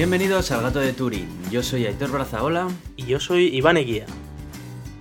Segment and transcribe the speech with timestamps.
[0.00, 1.28] Bienvenidos al Gato de Turín.
[1.50, 2.68] Yo soy Aitor Brazaola.
[2.96, 4.06] Y yo soy Iván Eguía.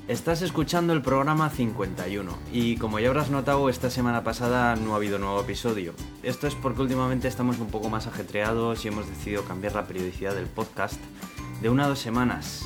[0.09, 4.97] Estás escuchando el programa 51 y como ya habrás notado esta semana pasada no ha
[4.97, 5.93] habido nuevo episodio.
[6.21, 10.35] Esto es porque últimamente estamos un poco más ajetreados y hemos decidido cambiar la periodicidad
[10.35, 10.99] del podcast
[11.61, 12.65] de una a dos semanas.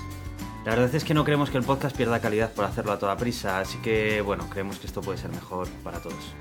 [0.66, 3.16] La verdad es que no creemos que el podcast pierda calidad por hacerlo a toda
[3.16, 6.34] prisa, así que bueno, creemos que esto puede ser mejor para todos.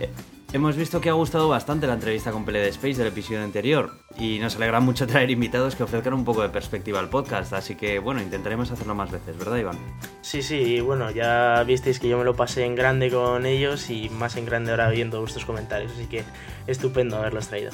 [0.00, 0.08] Eh,
[0.52, 3.92] hemos visto que ha gustado bastante la entrevista con Pele de Space del episodio anterior
[4.18, 7.74] y nos alegra mucho traer invitados que ofrezcan un poco de perspectiva al podcast, así
[7.74, 9.78] que bueno, intentaremos hacerlo más veces, ¿verdad Iván?
[10.20, 14.10] Sí, sí, bueno, ya visteis que yo me lo pasé en grande con ellos y
[14.10, 16.24] más en grande ahora viendo vuestros comentarios, así que
[16.66, 17.70] estupendo haberlos traído.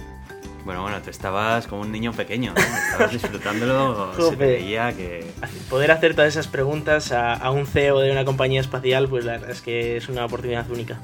[0.64, 2.52] Bueno, bueno, tú estabas como un niño pequeño.
[2.54, 5.24] Estabas disfrutándolo, se te veía que...
[5.70, 9.32] Poder hacer todas esas preguntas a, a un CEO de una compañía espacial, pues la
[9.32, 11.00] verdad es que es una oportunidad única.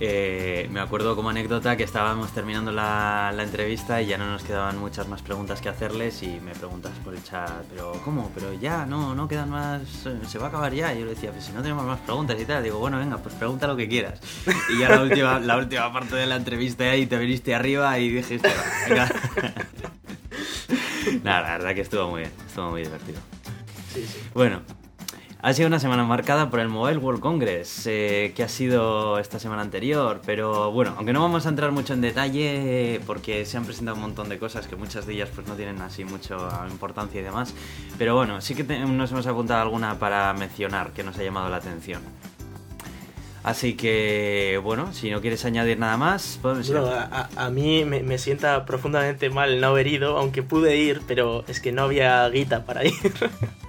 [0.00, 4.78] Eh, me acuerdo como anécdota que estábamos terminando la, entrevista y ya no nos quedaban
[4.78, 8.30] muchas más preguntas que hacerles y me preguntas por el chat, pero ¿cómo?
[8.34, 9.82] Pero ya, no, no quedan más,
[10.26, 10.94] se va a acabar ya.
[10.94, 13.18] Y yo le decía, pues si no tenemos más preguntas y tal, digo, bueno, venga,
[13.18, 14.20] pues pregunta lo que quieras.
[14.72, 18.10] Y ya la última, la última parte de la entrevista ahí te viniste arriba y
[18.10, 18.48] dijiste,
[18.88, 19.08] venga.
[21.24, 23.18] Nada, la verdad que estuvo muy bien, estuvo muy divertido.
[23.92, 24.20] Sí, sí.
[24.34, 24.62] Bueno,
[25.40, 29.38] ha sido una semana marcada por el Mobile World Congress, eh, que ha sido esta
[29.38, 33.64] semana anterior, pero bueno, aunque no vamos a entrar mucho en detalle porque se han
[33.64, 36.36] presentado un montón de cosas que muchas de ellas pues no tienen así mucha
[36.68, 37.54] importancia y demás,
[37.98, 41.58] pero bueno, sí que nos hemos apuntado alguna para mencionar que nos ha llamado la
[41.58, 42.02] atención.
[43.42, 49.30] Así que, bueno, si no quieres añadir nada más, podemos a, mí me, sienta profundamente
[49.30, 52.92] mal no haber ido, aunque pude ir, pero es que no había guita para ir.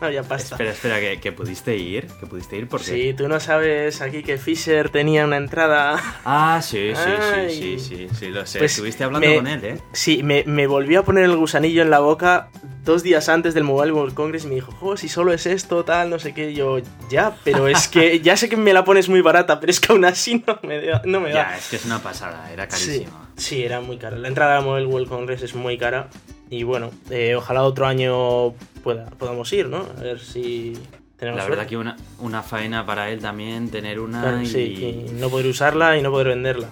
[0.02, 0.56] no había pasta.
[0.56, 2.08] Espera, espera, ¿que, pudiste ir?
[2.20, 2.68] ¿Que pudiste ir?
[2.68, 6.02] ¿Por Sí, tú no sabes aquí que Fisher tenía una entrada.
[6.26, 7.12] Ah, sí, sí,
[7.50, 8.60] sí, sí, sí, sí, lo sé.
[8.60, 9.82] Pues Estuviste hablando con él, ¿eh?
[9.94, 12.50] Sí, me, me volvió a poner el gusanillo en la boca
[12.90, 15.86] dos días antes del Mobile World Congress y me dijo, oh, si solo es esto,
[15.86, 16.54] tal, no sé qué.
[16.54, 16.80] Yo,
[17.10, 19.94] ya, pero es que ya sé que me la pones muy barata, pero es que
[19.94, 21.02] aún así no me da.
[21.06, 23.30] No me Ya, es que es una pasada, era carísima.
[23.38, 24.18] Sí, era muy cara.
[24.18, 26.10] La entrada al Mobile World Congress es muy cara.
[26.50, 29.86] Y bueno, eh, ojalá otro año pueda, podamos ir, ¿no?
[29.98, 30.74] A ver si
[31.16, 34.48] tenemos La verdad que una, una faena para él también tener una y...
[34.48, 36.68] Sí, no poder usarla y no poder venderla.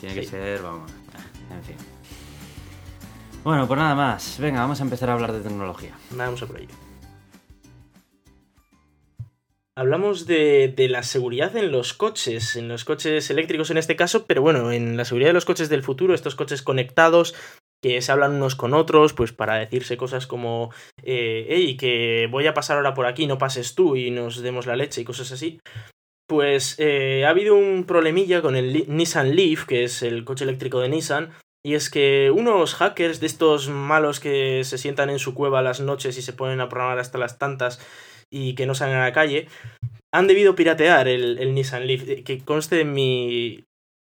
[0.00, 0.90] Tiene que ser, vamos.
[3.44, 4.38] Bueno, pues nada más.
[4.38, 5.96] Venga, vamos a empezar a hablar de tecnología.
[6.10, 6.74] Vamos a por ello.
[9.74, 14.42] Hablamos de, la seguridad en los coches, en los coches eléctricos en este caso, pero
[14.42, 17.34] bueno, en la seguridad de los coches del futuro, estos coches conectados
[17.82, 20.70] que se hablan unos con otros, pues para decirse cosas como,
[21.02, 24.66] eh, hey, que voy a pasar ahora por aquí, no pases tú y nos demos
[24.66, 25.58] la leche y cosas así.
[26.28, 30.80] Pues eh, ha habido un problemilla con el Nissan Leaf, que es el coche eléctrico
[30.80, 31.32] de Nissan,
[31.64, 35.80] y es que unos hackers de estos malos que se sientan en su cueva las
[35.80, 37.80] noches y se ponen a programar hasta las tantas
[38.30, 39.46] y que no salen a la calle,
[40.12, 43.64] han debido piratear el, Nissan Leaf, eh, que conste en mi...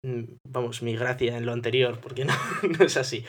[0.04, 2.34] Mm, vamos, mi gracia en lo anterior, porque no,
[2.80, 3.26] es así.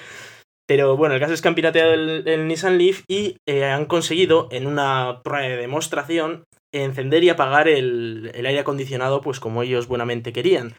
[0.66, 4.49] Pero bueno, el caso es que han pirateado el, Nissan Leaf y eh, han conseguido,
[4.50, 9.88] en una prueba de demostración, encender y apagar el, el aire acondicionado, pues como ellos
[9.88, 10.75] buenamente querían.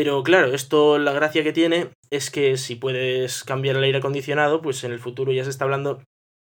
[0.00, 4.62] Pero claro, esto la gracia que tiene es que si puedes cambiar el aire acondicionado,
[4.62, 6.02] pues en el futuro ya se está hablando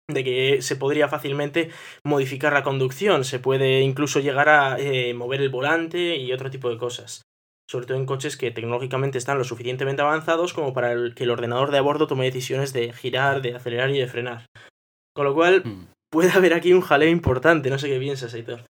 [0.08, 1.68] de que se podría fácilmente
[2.06, 6.70] modificar la conducción, se puede incluso llegar a eh, mover el volante y otro tipo
[6.70, 7.20] de cosas.
[7.70, 11.70] Sobre todo en coches que tecnológicamente están lo suficientemente avanzados como para que el ordenador
[11.70, 14.46] de a bordo tome decisiones de girar, de acelerar y de frenar.
[15.14, 15.88] Con lo cual, hmm.
[16.10, 18.64] puede haber aquí un jaleo importante, no sé qué piensas, Aitor.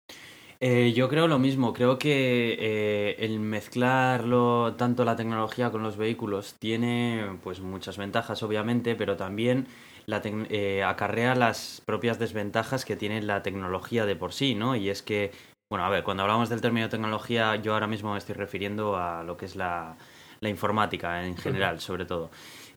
[0.64, 5.96] Eh, yo creo lo mismo, creo que eh, el mezclarlo tanto la tecnología con los
[5.96, 9.66] vehículos tiene pues muchas ventajas obviamente, pero también
[10.06, 14.76] la eh, acarrea las propias desventajas que tiene la tecnología de por sí, ¿no?
[14.76, 15.32] Y es que,
[15.68, 19.24] bueno, a ver, cuando hablamos del término tecnología, yo ahora mismo me estoy refiriendo a
[19.24, 19.96] lo que es la,
[20.38, 22.30] la informática en general, sobre todo.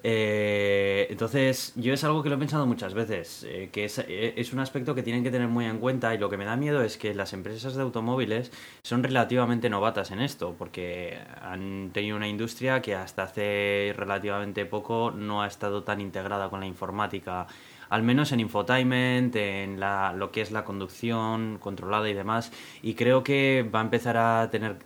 [0.03, 4.53] Eh, entonces, yo es algo que lo he pensado muchas veces, eh, que eh, es,
[4.53, 6.83] un aspecto que tienen que tener muy en cuenta y lo que me da miedo
[6.83, 8.51] es que las empresas de automóviles
[8.83, 15.11] son relativamente novatas en esto, porque han tenido una industria que hasta hace relativamente poco
[15.11, 17.47] no ha estado tan integrada con la informática
[17.89, 22.51] al menos en infotainment, en la, lo que es la conducción controlada y demás.
[22.81, 24.77] Y creo que va a empezar a tener,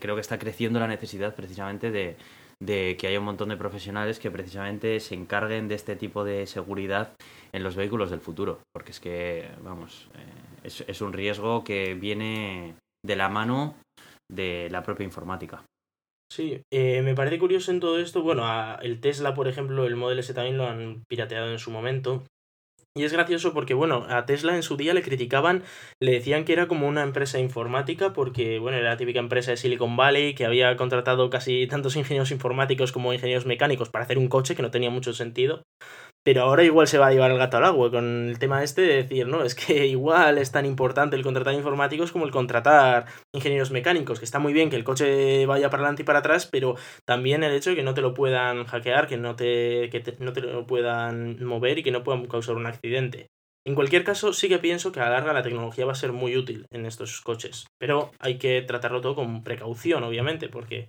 [0.00, 2.16] creo que está creciendo la necesidad precisamente de,
[2.62, 6.46] de que haya un montón de profesionales que precisamente se encarguen de este tipo de
[6.46, 7.14] seguridad
[7.52, 12.74] en los vehículos del futuro, porque es que, vamos, eh, es, un riesgo que viene
[13.04, 13.74] de la mano
[14.30, 15.64] de la propia informática.
[16.32, 18.44] Sí, eh, me parece curioso en todo esto, bueno,
[18.80, 22.24] el Tesla, por ejemplo, el Model S también lo han pirateado en su momento,
[22.96, 25.62] y es gracioso porque, bueno, a Tesla en su día le criticaban,
[26.00, 29.58] le decían que era como una empresa informática porque, bueno, era la típica empresa de
[29.58, 34.28] Silicon Valley que había contratado casi tantos ingenieros informáticos como ingenieros mecánicos para hacer un
[34.28, 35.62] coche que no tenía mucho sentido.
[36.26, 38.82] Pero ahora igual se va a llevar el gato al agua con el tema este
[38.82, 43.06] de decir, no, es que igual es tan importante el contratar informáticos como el contratar
[43.32, 46.46] ingenieros mecánicos, que está muy bien que el coche vaya para adelante y para atrás,
[46.46, 46.74] pero
[47.04, 50.32] también el hecho de que no te lo puedan hackear, que no te, que no
[50.32, 53.28] te lo puedan mover y que no puedan causar un accidente.
[53.64, 56.10] En cualquier caso, sí que pienso que a la larga la tecnología va a ser
[56.10, 60.88] muy útil en estos coches, pero hay que tratarlo todo con precaución, obviamente, porque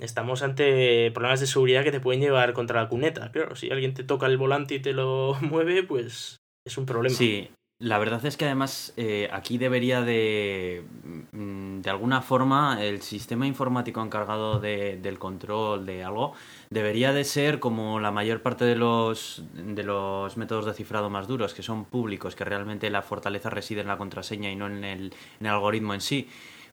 [0.00, 3.30] estamos ante problemas de seguridad que te pueden llevar contra la cuneta.
[3.32, 7.14] Claro, si alguien te toca el volante y te lo mueve, pues es un problema.
[7.14, 7.48] Sí,
[7.80, 10.84] la verdad es que además eh, aquí debería de,
[11.32, 16.34] mm, de alguna forma, el sistema informático encargado de, del control de algo
[16.68, 21.26] debería de ser como la mayor parte de los, de los métodos de cifrado más
[21.26, 24.84] duros, que son públicos, que realmente la fortaleza reside en la contraseña y no en
[24.84, 26.28] el, en el algoritmo en sí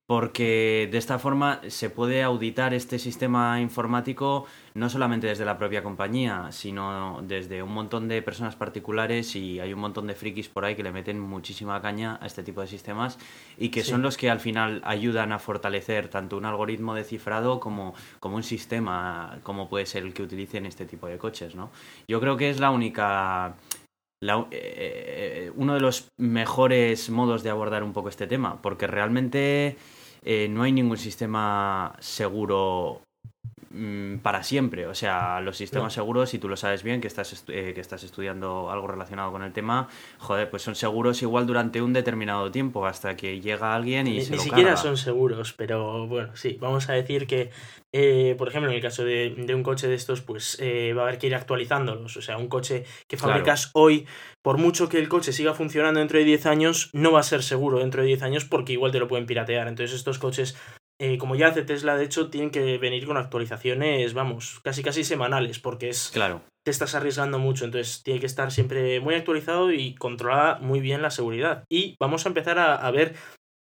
[0.08, 5.84] porque de esta forma se puede auditar este sistema informático no solamente desde la propia
[5.84, 10.64] compañía, sino desde un montón de personas particulares y hay un montón de frikis por
[10.64, 13.20] ahí que le meten muchísima caña a este tipo de sistemas
[13.58, 17.60] y que son los que al final ayudan a fortalecer tanto un algoritmo de cifrado
[17.60, 21.70] como, como un sistema como puede ser el que utilicen este tipo de coches, ¿no?
[22.08, 23.58] Yo creo que es la única
[24.20, 29.78] eh, eh, uno de los mejores modos de abordar un poco este tema, porque realmente
[30.24, 33.02] eh, no hay ningún sistema seguro
[34.22, 34.88] para siempre.
[34.88, 38.04] O sea, los sistemas seguros, si tú lo sabes bien, que estás, eh, que estás
[38.04, 39.88] estudiando algo relacionado con el tema,
[40.20, 44.22] joder, pues son seguros igual durante un determinado tiempo, hasta que llega alguien y ni,
[44.22, 47.52] se ni lo siquiera son seguros, pero bueno, sí, vamos a decir que,
[47.92, 51.18] eh, por ejemplo, en el caso de, un coche de estos, pues va a haber
[51.18, 52.16] que ir actualizándolos.
[52.18, 54.06] O sea, un coche que fabricas hoy,
[54.42, 57.44] por mucho que el coche siga funcionando dentro de 10 años, no va a ser
[57.44, 59.68] seguro dentro de 10 años porque igual te lo pueden piratear.
[59.68, 60.56] Entonces estos coches,
[61.00, 65.04] eh, como ya hace Tesla, de hecho, tienen que venir con actualizaciones, vamos, casi casi
[65.04, 66.10] semanales porque es...
[66.12, 66.42] Claro.
[66.66, 71.02] Te estás arriesgando mucho, entonces tiene que estar siempre muy actualizado y controlada muy bien
[71.02, 71.64] la seguridad.
[71.70, 73.16] Y vamos a empezar a, a ver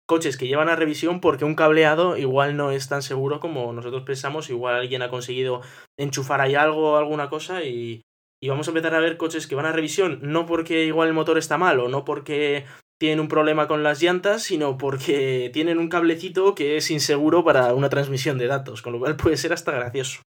[0.06, 4.04] coches que llevan a revisión porque un cableado igual no es tan seguro como nosotros
[4.04, 5.62] pensamos, igual alguien ha conseguido
[5.98, 8.02] enchufar ahí algo o alguna cosa y,
[8.40, 11.14] y vamos a empezar a ver coches que van a revisión, no porque igual el
[11.14, 12.64] motor está mal o no porque
[12.98, 17.74] tienen un problema con las llantas, sino porque tienen un cablecito que es inseguro para
[17.74, 20.22] una transmisión de datos, con lo cual puede ser hasta gracioso.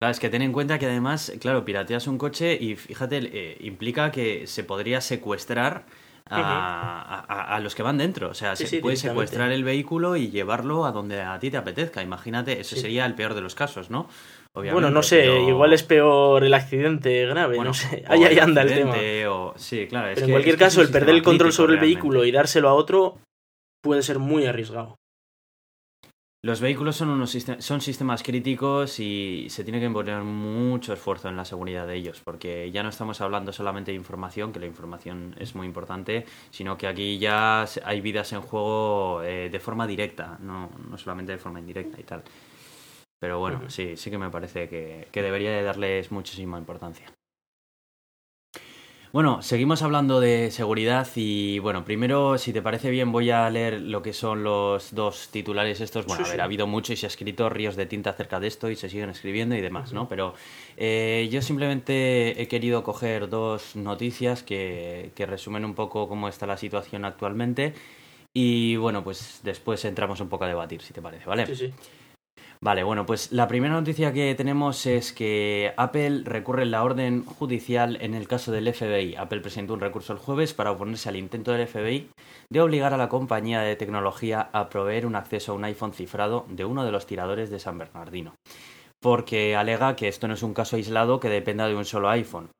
[0.00, 3.56] Claro, es que ten en cuenta que además, claro, pirateas un coche y fíjate, eh,
[3.60, 5.86] implica que se podría secuestrar
[6.28, 8.30] a, los que van dentro.
[8.30, 12.02] O sea, se puede secuestrar el vehículo y llevarlo a donde a ti te apetezca.
[12.02, 14.08] Imagínate, ese sería el peor de los casos, ¿no?
[14.54, 18.04] Bueno, no sé, igual es peor el accidente grave, no sé.
[18.06, 18.94] Ahí, anda el tema.
[19.56, 20.12] Sí, claro.
[20.14, 23.18] Pero en cualquier caso, el perder el control sobre el vehículo y dárselo a otro
[23.82, 24.96] puede ser muy arriesgado.
[26.44, 31.36] Los vehículos son, unos son sistemas críticos y se tiene que poner mucho esfuerzo en
[31.36, 35.36] la seguridad de ellos, porque ya no estamos hablando solamente de información, que la información
[35.38, 40.36] es muy importante, sino que aquí ya hay vidas en juego eh, de forma directa,
[40.40, 42.24] no, no solamente de forma indirecta y tal.
[43.22, 47.06] Pero bueno, sí, sí que me parece que, que debería de darles muchísima importancia.
[49.12, 53.80] Bueno, seguimos hablando de seguridad y bueno, primero, si te parece bien, voy a leer
[53.80, 56.04] lo que son los dos titulares estos.
[56.04, 58.48] Bueno, a ver, ha habido mucho y se ha escrito ríos de tinta acerca de
[58.48, 60.08] esto y se siguen escribiendo y demás, ¿no?
[60.08, 60.34] Pero
[60.76, 66.48] eh, yo simplemente he querido coger dos noticias que, que resumen un poco cómo está
[66.48, 67.72] la situación actualmente
[68.34, 71.46] y bueno, pues después entramos un poco a debatir, si te parece, ¿vale?
[71.46, 71.72] Sí, sí.
[72.64, 77.98] Vale, bueno, pues la primera noticia que tenemos es que Apple recurre la orden judicial
[78.00, 79.16] en el caso del FBI.
[79.16, 82.10] Apple presentó un recurso el jueves para oponerse al intento del FBI
[82.50, 86.46] de obligar a la compañía de tecnología a proveer un acceso a un iPhone cifrado
[86.50, 88.36] de uno de los tiradores de San Bernardino,
[89.00, 92.50] porque alega que esto no es un caso aislado que dependa de un solo iPhone.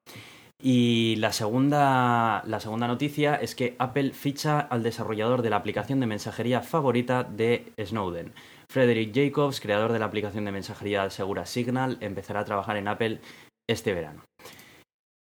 [0.61, 6.01] Y la segunda, la segunda noticia es que Apple ficha al desarrollador de la aplicación
[6.01, 8.33] de mensajería favorita de Snowden.
[8.73, 13.21] Frederick Jacobs, creador de la aplicación de mensajería segura Signal, empezará a trabajar en Apple
[13.69, 14.23] este verano.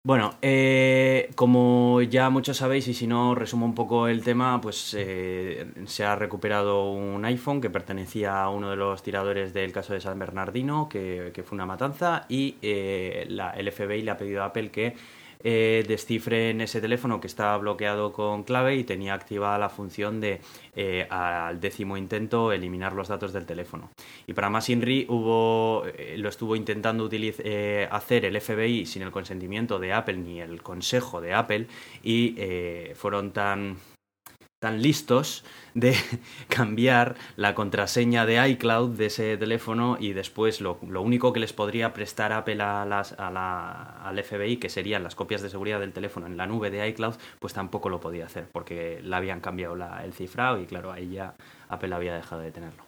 [0.06, 4.94] Bueno, eh, como ya muchos sabéis y si no resumo un poco el tema, pues
[4.98, 9.94] eh, se ha recuperado un iPhone que pertenecía a uno de los tiradores del caso
[9.94, 14.42] de San Bernardino, que, fue una matanza, y eh, la, el FBI le ha pedido
[14.42, 14.94] a Apple que
[15.44, 20.40] eh, descifren ese teléfono que estaba bloqueado con clave y tenía activada la función de
[20.74, 23.90] eh, al décimo intento eliminar los datos del teléfono.
[24.26, 27.08] Y para más INRI hubo, eh, lo estuvo intentando
[27.90, 31.66] hacer el FBI sin el consentimiento de Apple ni el consejo de Apple
[32.02, 32.36] y
[32.94, 33.76] fueron tan
[34.60, 35.94] tan listos de
[36.48, 41.92] cambiar la contraseña de iCloud de ese teléfono y después lo, único que les podría
[41.92, 46.36] prestar Apple a la, al FBI, que serían las copias de seguridad del teléfono en
[46.36, 50.60] la nube de iCloud, pues tampoco lo podía hacer porque le habían cambiado el cifrado
[50.60, 51.34] y claro, ahí ya
[51.68, 52.84] Apple había dejado de tenerlo.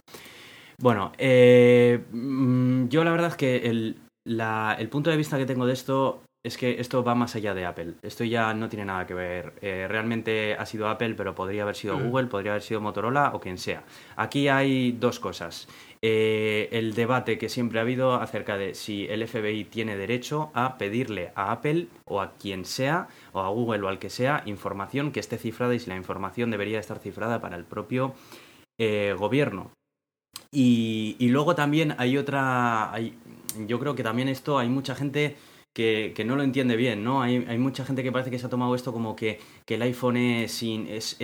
[0.78, 5.66] Bueno, eh, mm, yo la verdad es que el, el punto de vista que tengo
[5.66, 7.94] de esto es que esto va más allá de Apple.
[8.02, 9.52] Esto ya no tiene nada que ver.
[9.60, 12.08] Eh, realmente ha sido Apple, pero podría haber sido mm.
[12.08, 13.84] Google, podría haber sido Motorola o quien sea.
[14.16, 15.68] Aquí hay dos cosas.
[16.00, 20.78] Eh, el debate que siempre ha habido acerca de si el FBI tiene derecho a
[20.78, 25.12] pedirle a Apple o a quien sea, o a Google o al que sea, información
[25.12, 28.14] que esté cifrada y si la información debería estar cifrada para el propio
[28.78, 29.72] eh, gobierno.
[30.52, 32.92] Y, luego también hay otra...
[33.66, 35.36] yo creo que también esto hay mucha gente
[35.74, 37.22] que, no lo entiende bien, ¿no?
[37.22, 39.82] Hay, hay, mucha gente que parece que se ha tomado esto como que, que el
[39.82, 40.52] iPhone es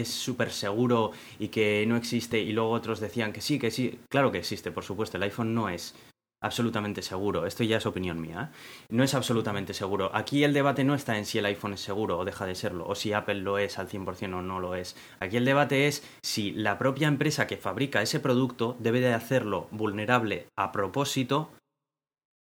[0.04, 3.98] súper es, seguro y que no existe, y luego otros decían que sí, que sí.
[4.08, 5.94] Claro que existe, por supuesto, el iPhone no es
[6.42, 7.46] absolutamente seguro.
[7.46, 8.50] Esto ya es opinión mía.
[8.52, 8.56] ¿eh?
[8.90, 10.10] No es absolutamente seguro.
[10.14, 12.86] Aquí el debate no está en si el iPhone es seguro o deja de serlo,
[12.86, 14.96] o si Apple lo es al 100% o no lo es.
[15.20, 19.68] Aquí el debate es si la propia empresa que fabrica ese producto debe de hacerlo
[19.70, 21.50] vulnerable a propósito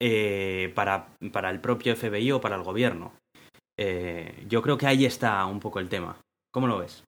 [0.03, 3.13] eh, para, para, el propio FBI o para el gobierno.
[3.77, 6.17] Eh, yo creo que ahí está un poco el tema.
[6.51, 7.03] ¿Cómo lo ves?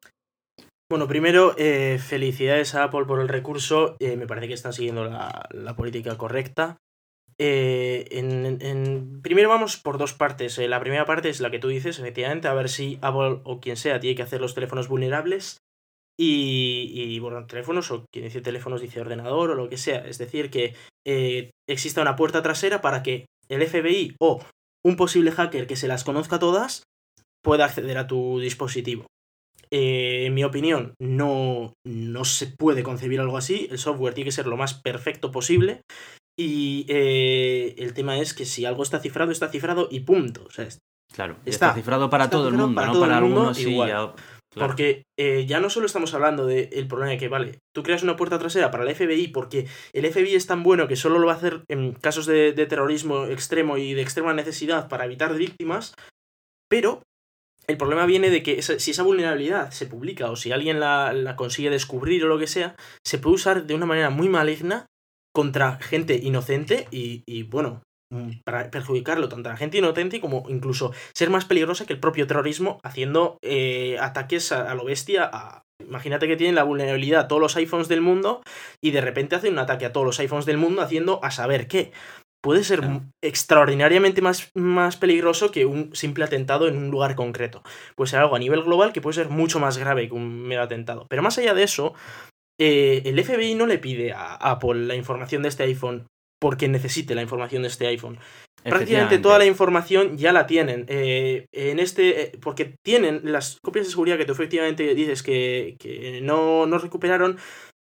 [0.92, 3.98] Bueno, primero, eh, felicidades a Apple por el recurso.
[4.00, 6.78] me parece que están siguiendo la, la política correcta.
[7.40, 10.60] En, primero vamos por dos partes.
[10.60, 13.76] la primera parte es la que tú dices, efectivamente, a ver si Apple o quien
[13.76, 15.64] sea tiene que hacer los teléfonos vulnerables.
[16.20, 20.08] Y, bueno, teléfonos, o quien dice teléfonos dice ordenador o lo que sea.
[20.08, 24.44] Es decir, que eh, exista una puerta trasera para que el FBI o
[24.86, 26.84] un posible hacker que se las conozca todas
[27.44, 29.08] pueda acceder a tu dispositivo.
[29.72, 33.68] Eh, en mi opinión, no, no se puede concebir algo así.
[33.72, 35.82] El software tiene que ser lo más perfecto posible.
[36.38, 40.44] Y eh, el tema es que si algo está cifrado, está cifrado y punto.
[40.46, 40.68] O sea,
[41.14, 43.78] claro, está, cifrado para todo el mundo, no para algunos sí.
[44.56, 48.16] Porque eh, ya no solo estamos hablando del problema de que, vale, tú creas una
[48.16, 51.34] puerta trasera para el FBI porque el FBI es tan bueno que solo lo va
[51.34, 55.94] a hacer en casos de, terrorismo extremo y de extrema necesidad para evitar víctimas,
[56.70, 57.04] pero
[57.68, 61.70] el problema viene de que si esa vulnerabilidad se publica o si alguien la, consigue
[61.70, 64.86] descubrir o lo que sea, se puede usar de una manera muy maligna
[65.34, 67.82] contra gente inocente y, bueno,
[68.44, 72.28] para perjudicarlo tanto a la gente inocente como incluso ser más peligrosa que el propio
[72.28, 75.30] terrorismo haciendo eh, ataques a, lo bestia
[75.80, 78.42] Imagínate que tienen la vulnerabilidad a todos los iPhones del mundo
[78.82, 81.68] y de repente hacen un ataque a todos los iPhones del mundo haciendo a saber
[81.68, 81.92] qué.
[82.42, 82.82] Puede ser
[83.24, 87.64] extraordinariamente más, más peligroso que un simple atentado en un lugar concreto.
[87.96, 90.64] Puede ser algo a nivel global que puede ser mucho más grave que un mero
[90.64, 91.06] atentado.
[91.10, 91.94] Pero más allá de eso,
[92.60, 96.06] eh, el FBI no le pide a Apple la información de este iPhone
[96.44, 98.20] porque necesite la información de este iPhone.
[98.66, 100.84] Prácticamente toda la información ya la tienen.
[100.90, 102.22] Eh, en este.
[102.22, 107.38] Eh, porque tienen las copias de seguridad que tú efectivamente dices que, no, no recuperaron.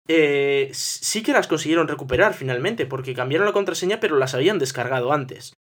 [0.08, 5.12] Eh, sí que las consiguieron recuperar finalmente, porque cambiaron la contraseña, pero las habían descargado
[5.12, 5.54] antes.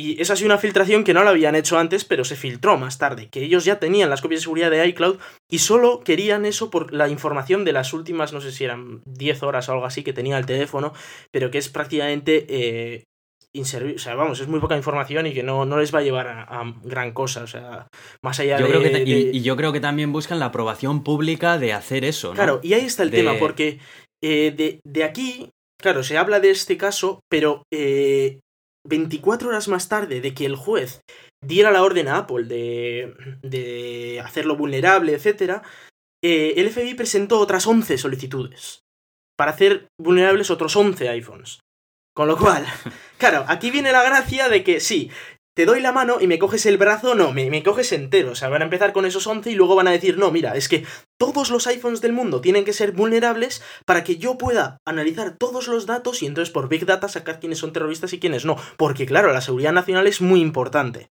[0.00, 2.78] Y esa ha sido una filtración que no la habían hecho antes, pero se filtró
[2.78, 5.18] más tarde, que ellos ya tenían las copias de seguridad de iCloud
[5.50, 9.42] y solo querían eso por la información de las últimas, no sé si eran 10
[9.42, 10.94] horas o algo así que tenía el teléfono,
[11.30, 13.04] pero que es prácticamente eh,
[13.52, 13.96] inservible.
[13.96, 16.28] O sea, vamos, es muy poca información y que no, no les va a llevar
[16.28, 17.42] a, gran cosa.
[17.42, 17.86] O sea,
[18.22, 22.32] más allá de, Y, yo creo que también buscan la aprobación pública de hacer eso.
[22.32, 23.80] Claro, y ahí está el tema, porque
[24.22, 28.40] eh, de, de, aquí, claro, se habla de este caso, pero eh,
[28.90, 31.00] 24 horas más tarde de que el juez
[31.42, 35.62] diera la orden a Apple de, de hacerlo vulnerable, etc.,
[36.22, 38.82] eh, el FBI presentó otras 11 solicitudes
[39.38, 41.60] para hacer vulnerables otros 11 iPhones.
[42.14, 42.66] Con lo cual,
[43.18, 45.10] claro, aquí viene la gracia de que sí,
[45.60, 48.30] te doy la mano y me coges el brazo, no, me, me, coges entero.
[48.30, 50.56] O sea, van a empezar con esos 11 y luego van a decir, no, mira,
[50.56, 50.86] es que
[51.18, 55.68] todos los iPhones del mundo tienen que ser vulnerables para que yo pueda analizar todos
[55.68, 58.56] los datos y entonces por Big Data sacar quiénes son terroristas y quiénes no.
[58.78, 61.10] Porque claro, la seguridad nacional es muy importante.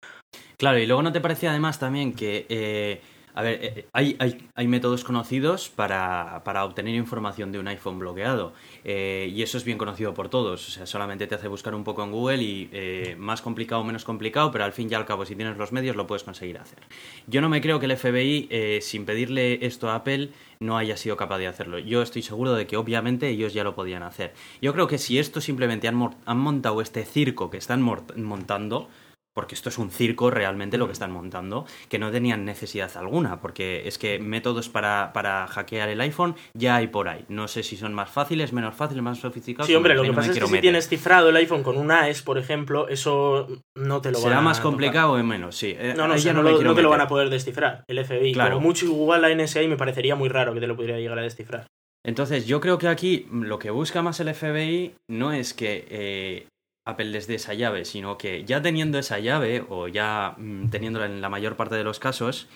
[0.57, 2.47] Claro, y luego no te parecía además también que...
[2.49, 3.01] Eh,
[3.35, 8.53] A ver, eh, hay, hay, hay, métodos conocidos para, obtener información de un iPhone bloqueado
[8.85, 10.69] eh, y eso es bien conocido por todos.
[10.69, 13.85] O sea, solamente te hace buscar un poco en Google y eh, más complicado o
[13.85, 16.59] menos complicado, pero al fin y al cabo, si tienes los medios, lo puedes conseguir
[16.59, 16.79] hacer.
[17.27, 21.17] Yo no me creo que el FBI, sin pedirle esto a Apple, no haya sido
[21.17, 21.79] capaz de hacerlo.
[21.79, 24.35] Yo estoy seguro de que obviamente ellos ya lo podían hacer.
[24.61, 28.89] Yo creo que si esto simplemente han, han montado este circo que están montando,
[29.35, 33.41] porque esto es un circo realmente lo que están montando, que no tenían necesidad alguna,
[33.41, 37.25] porque es que métodos para, para hackear el iPhone ya hay por ahí.
[37.29, 39.67] No sé si son más fáciles, menos fáciles, más sofisticados.
[39.67, 42.23] Sí, hombre, lo que pasa es que si tienes cifrado el iPhone con un AES,
[42.23, 45.57] por ejemplo, eso no te lo van ¿Será más complicado o menos?
[45.57, 45.75] Sí.
[45.79, 48.33] Eh, no, no, no, no, te lo van a poder descifrar, el FBI.
[48.33, 48.61] Claro.
[48.61, 51.67] mucho igual la NSA me parecería muy raro que te lo pudiera llegar a descifrar.
[52.05, 56.47] Entonces, yo creo que aquí lo que busca más el FBI no es que eh,
[56.85, 61.07] Apple les dé esa llave, sino que ya teniendo esa llave, o ya mm, teniéndola
[61.07, 62.49] en la mayor parte de los casos,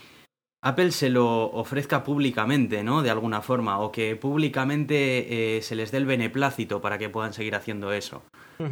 [0.62, 3.02] Apple se lo ofrezca públicamente, ¿no?
[3.02, 7.32] De alguna forma, o que públicamente eh, se les dé el beneplácito para que puedan
[7.32, 8.22] seguir haciendo eso.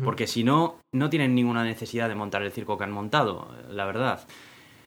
[0.02, 3.84] Porque si no, no tienen ninguna necesidad de montar el circo que han montado, la
[3.84, 4.26] verdad.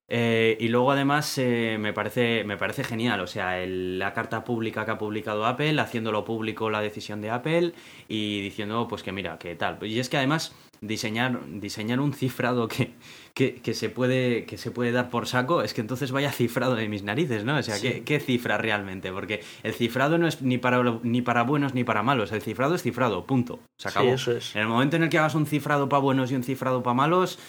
[0.10, 4.86] Eh, y luego además eh, me, parece, me parece genial, o sea, la carta pública
[4.86, 7.74] que ha publicado Apple, haciéndolo público la decisión de Apple
[8.08, 9.78] y diciendo pues que mira, que tal.
[9.82, 12.94] Y es que además diseñar, diseñar un cifrado que,
[13.34, 16.88] que, se puede, que se puede dar por saco, es que entonces vaya cifrado de
[16.88, 17.58] mis narices, ¿no?
[17.58, 19.12] O sea, ¿qué, cifra realmente?
[19.12, 22.76] Porque el cifrado no es ni para, ni para buenos ni para malos, el cifrado
[22.76, 23.60] es cifrado, punto.
[23.78, 24.14] Se acabó.
[24.14, 24.56] eso es.
[24.56, 26.94] En el momento en el que hagas un cifrado para buenos y un cifrado para
[26.94, 27.40] malos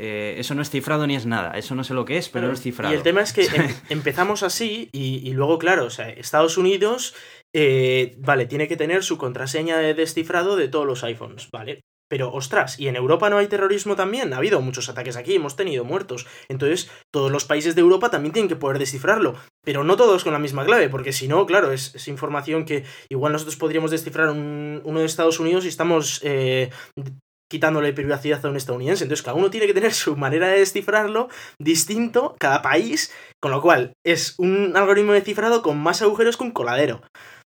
[0.00, 2.46] eh, eso no es cifrado ni es nada, eso no sé lo que es, pero
[2.46, 2.94] no es cifrado.
[2.94, 7.16] Y el tema es que em, empezamos así y, luego, claro, o sea, Estados Unidos,
[7.52, 11.80] eh, vale, tiene que tener su contraseña de descifrado de todos los iPhones, ¿vale?
[12.08, 14.32] Pero, ostras, ¿y en Europa no hay terrorismo también?
[14.32, 16.26] Ha habido muchos ataques aquí, hemos tenido muertos.
[16.48, 19.34] Entonces, todos los países de Europa también tienen que poder descifrarlo.
[19.62, 23.32] Pero no todos con la misma clave, porque si no, claro, es, información que igual
[23.32, 26.70] nosotros podríamos descifrar uno de Estados Unidos y estamos eh,
[27.50, 29.04] quitándole privacidad a un estadounidense.
[29.04, 31.28] Entonces, cada uno tiene que tener su manera de descifrarlo
[31.58, 36.44] distinto, cada país, con lo cual es un algoritmo de cifrado con más agujeros que
[36.44, 37.02] un coladero.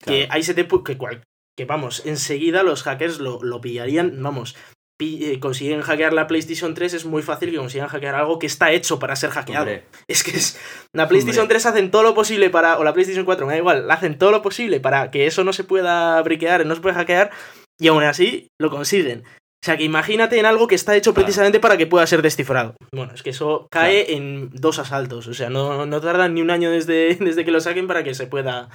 [0.03, 1.23] Que ahí se te que, cual,
[1.55, 4.55] que vamos, enseguida los hackers lo, lo pillarían, vamos,
[5.01, 8.71] eh, consiguen hackear la PlayStation 3 es muy fácil que consigan hackear algo que está
[8.71, 9.71] hecho para ser hackeado.
[10.07, 10.59] Es que es
[10.93, 13.89] la PlayStation 3 hacen todo lo posible para o la PlayStation 4, me da igual,
[13.89, 17.31] hacen todo lo posible para que eso no se pueda briquear, no se pueda hackear
[17.79, 19.23] y aún así lo consiguen.
[19.63, 22.75] O sea, que imagínate en algo que está hecho precisamente para que pueda ser descifrado.
[22.91, 25.27] Bueno, es que eso cae en dos asaltos.
[25.27, 28.15] O sea, no, no tardan ni un año desde, desde que lo saquen para que
[28.15, 28.69] se pueda.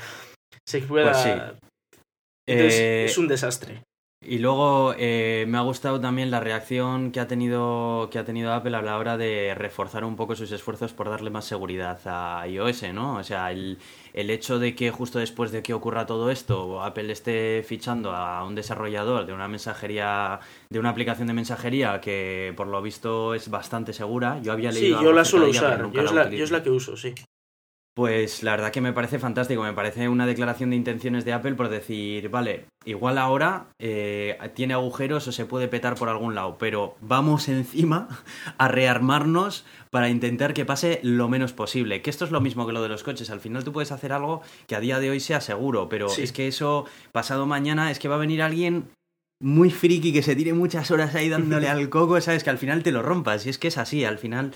[0.64, 1.57] Se pueda.
[2.46, 3.83] Pues eh, es un desastre.
[4.28, 8.52] Y luego eh, me ha gustado también la reacción que ha tenido que ha tenido
[8.52, 12.44] Apple a la hora de reforzar un poco sus esfuerzos por darle más seguridad a
[12.48, 13.18] iOS, ¿no?
[13.18, 13.78] O sea, el,
[14.14, 18.44] el hecho de que justo después de que ocurra todo esto, Apple esté fichando a
[18.44, 23.48] un desarrollador de una mensajería, de una aplicación de mensajería que por lo visto es
[23.48, 24.40] bastante segura.
[24.42, 24.98] Yo había leído.
[24.98, 25.88] Sí, yo la suelo usar.
[25.92, 27.14] Yo yo es la que uso, sí.
[27.96, 31.54] Pues la verdad que me parece fantástico, me parece una declaración de intenciones de Apple
[31.54, 36.59] por decir, vale, igual ahora eh, tiene agujeros o se puede petar por algún lado,
[36.59, 38.06] pero vamos encima
[38.59, 42.02] a rearmarnos para intentar que pase lo menos posible.
[42.02, 44.12] Que esto es lo mismo que lo de los coches, al final tú puedes hacer
[44.12, 47.98] algo que a día de hoy sea seguro, pero es que eso pasado mañana es
[47.98, 48.90] que va a venir alguien
[49.40, 52.82] muy friki que se tire muchas horas ahí dándole al coco, sabes que al final
[52.82, 54.52] te lo rompas, y es que es así, al final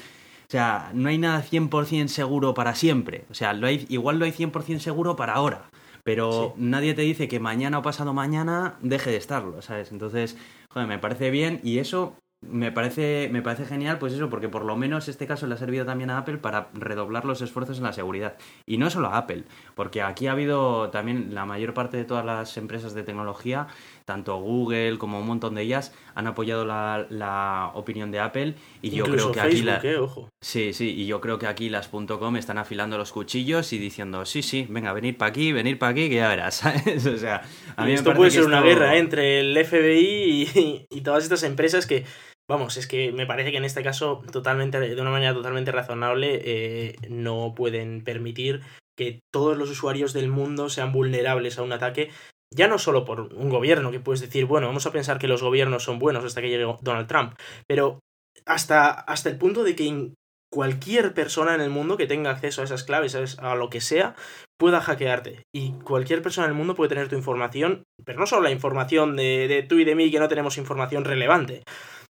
[0.51, 3.25] o sea, no hay nada 100% seguro para siempre.
[3.31, 5.71] O sea, lo hay, igual lo hay 100% seguro para ahora.
[6.03, 9.93] Pero nadie te dice que mañana o pasado mañana deje de estarlo, ¿sabes?
[9.93, 10.37] Entonces,
[10.71, 14.65] joder, me parece bien y eso me parece, me parece genial, pues eso, porque por
[14.65, 17.85] lo menos este caso le ha servido también a Apple para redoblar los esfuerzos en
[17.85, 18.37] la seguridad.
[18.65, 22.25] Y no solo a Apple, porque aquí ha habido también la mayor parte de todas
[22.25, 23.67] las empresas de tecnología,
[24.11, 28.57] tanto Google como un montón de ellas, han apoyado la, opinión de Apple.
[28.83, 29.65] Y yo creo que aquí.
[29.85, 30.29] Eh, ojo.
[30.43, 34.27] Sí, sí, y yo creo que aquí las .com están afilando los cuchillos y diciendo,
[34.27, 37.07] sí, sí, venga, venir para aquí, venir para aquí, que ya verás, ¿sabes?
[37.07, 37.43] O sea,
[37.77, 42.05] a mí esto puede ser una guerra entre el FBI y todas estas empresas que
[42.49, 46.41] Vamos, es que me parece que en este caso, totalmente, de una manera totalmente razonable,
[46.43, 48.63] eh, no pueden permitir
[48.99, 52.11] que todos los usuarios del mundo sean vulnerables a un ataque,
[52.55, 55.43] ya no solo por un gobierno, que puedes decir, bueno, vamos a pensar que los
[55.43, 57.35] gobiernos son buenos hasta que llegue Donald Trump,
[57.69, 58.01] pero
[58.47, 60.13] hasta, hasta el punto de que
[60.53, 64.17] cualquier persona en el mundo que tenga acceso a esas claves, a lo que sea,
[64.59, 65.45] pueda hackearte.
[65.55, 69.17] Y cualquier persona en el mundo puede tener tu información, pero no solo la información
[69.17, 71.63] de, de tú y de mí, que no tenemos información relevante,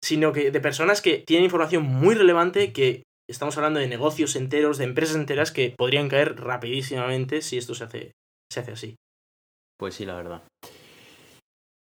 [0.03, 4.79] sino que de personas que tienen información muy relevante que estamos hablando de negocios enteros,
[4.79, 8.13] de empresas enteras que podrían caer rapidísimamente si esto se hace,
[8.53, 8.97] se hace así.
[9.79, 10.43] Pues sí, la verdad.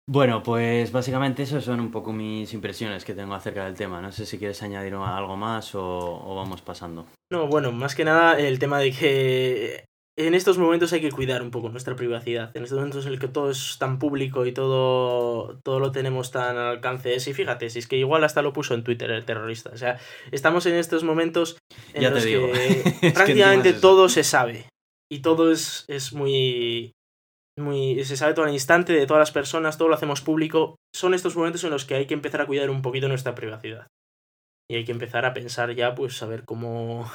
[0.10, 4.02] Bueno, pues básicamente eso son un poco mis impresiones que tengo acerca del tema.
[4.02, 7.08] No sé si quieres añadir algo más o, vamos pasando.
[7.32, 9.86] No, bueno, más que nada el tema de que
[10.18, 12.52] en estos momentos hay que cuidar un poco nuestra privacidad.
[12.54, 16.32] En estos momentos en el que todo es tan público y todo, todo lo tenemos
[16.32, 17.22] tan al alcance.
[17.22, 19.70] Sí, fíjate, si es que igual hasta lo puso en Twitter el terrorista.
[19.70, 20.00] O sea,
[20.32, 21.58] estamos en estos momentos
[21.94, 24.68] en los que prácticamente todo se sabe.
[25.10, 26.92] Y todo es, es muy
[27.58, 30.76] muy, se sabe todo al instante de todas las personas, todo lo hacemos público.
[30.94, 33.88] Son estos momentos en los que hay que empezar a cuidar un poquito nuestra privacidad.
[34.70, 37.10] Y hay que empezar a pensar ya, pues, a ver cómo,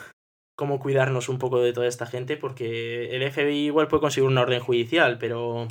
[0.56, 4.42] cómo cuidarnos un poco de toda esta gente, porque el FBI igual puede conseguir una
[4.42, 5.66] orden judicial, pero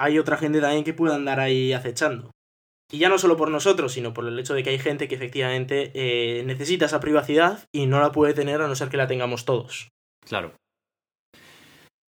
[0.00, 2.30] hay otra gente también que puede andar ahí acechando.
[2.92, 5.14] Y ya no solo por nosotros, sino por el hecho de que hay gente que
[5.14, 9.06] efectivamente eh, necesita esa privacidad y no la puede tener a no ser que la
[9.06, 9.88] tengamos todos.
[10.26, 10.54] Claro.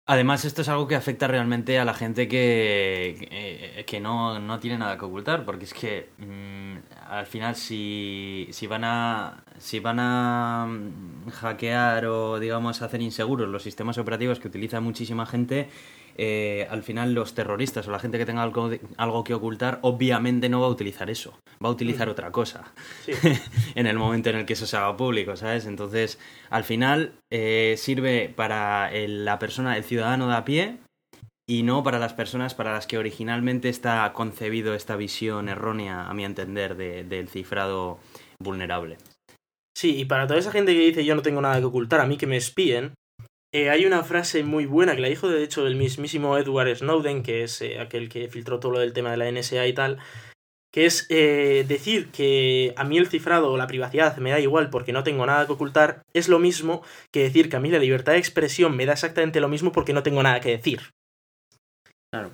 [0.07, 4.77] Además, esto es algo que afecta realmente a la gente que, que, no, no, tiene
[4.77, 9.99] nada que ocultar, porque es que mm, al final si, si, van a, si van
[9.99, 15.69] a mm, hackear o digamos hacer inseguros los sistemas operativos que utiliza muchísima gente,
[16.17, 20.49] eh, al final los terroristas o la gente que tenga algo, algo, que ocultar, obviamente
[20.49, 22.11] no va a utilizar eso, va a utilizar mm.
[22.11, 22.73] otra cosa
[23.75, 25.65] en el momento en el que eso se haga público, ¿sabes?
[25.65, 26.19] Entonces,
[26.49, 30.77] al final eh, sirve para la persona, el ciudadano de a pie,
[31.51, 36.13] y no para las personas para las que originalmente está concebido esta visión errónea, a
[36.13, 37.99] mi entender, del cifrado
[38.39, 38.97] vulnerable.
[39.75, 42.05] Sí, y para toda esa gente que dice yo no tengo nada que ocultar, a
[42.05, 42.93] mí que me espíen,
[43.53, 47.21] eh, hay una frase muy buena que la dijo de hecho el mismísimo Edward Snowden,
[47.21, 49.97] que es eh, aquel que filtró todo lo del tema de la NSA y tal,
[50.73, 54.69] que es eh, decir que a mí el cifrado o la privacidad me da igual
[54.69, 57.79] porque no tengo nada que ocultar, es lo mismo que decir que a mí la
[57.79, 60.91] libertad de expresión me da exactamente lo mismo porque no tengo nada que decir.
[62.09, 62.31] Claro.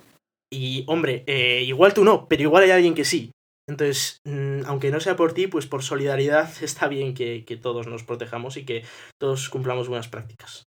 [0.54, 1.24] Y hombre,
[1.64, 3.32] igual tú no, pero igual hay alguien que sí.
[3.68, 8.04] Entonces, mm, aunque no sea por ti, pues por solidaridad está bien que todos nos
[8.04, 8.86] protejamos y que
[9.20, 10.67] todos cumplamos buenas prácticas.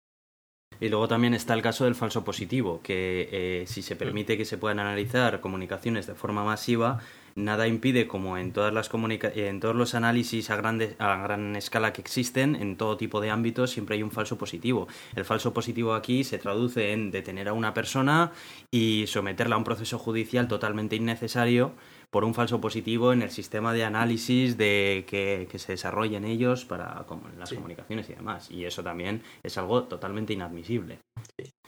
[0.79, 4.45] Y luego también está el caso del falso positivo, que eh, si se permite que
[4.45, 6.99] se puedan analizar comunicaciones de forma masiva,
[7.35, 11.93] nada impide, como en, todas las en todos los análisis a, grande, a gran escala
[11.93, 14.87] que existen, en todo tipo de ámbitos, siempre hay un falso positivo.
[15.15, 18.31] El falso positivo aquí se traduce en detener a una persona
[18.71, 21.73] y someterla a un proceso judicial totalmente innecesario
[22.13, 27.05] por un falso positivo en el sistema de análisis de que, se desarrollen ellos para
[27.07, 28.51] como, las comunicaciones y demás.
[28.51, 30.99] Y eso también es algo totalmente inadmisible.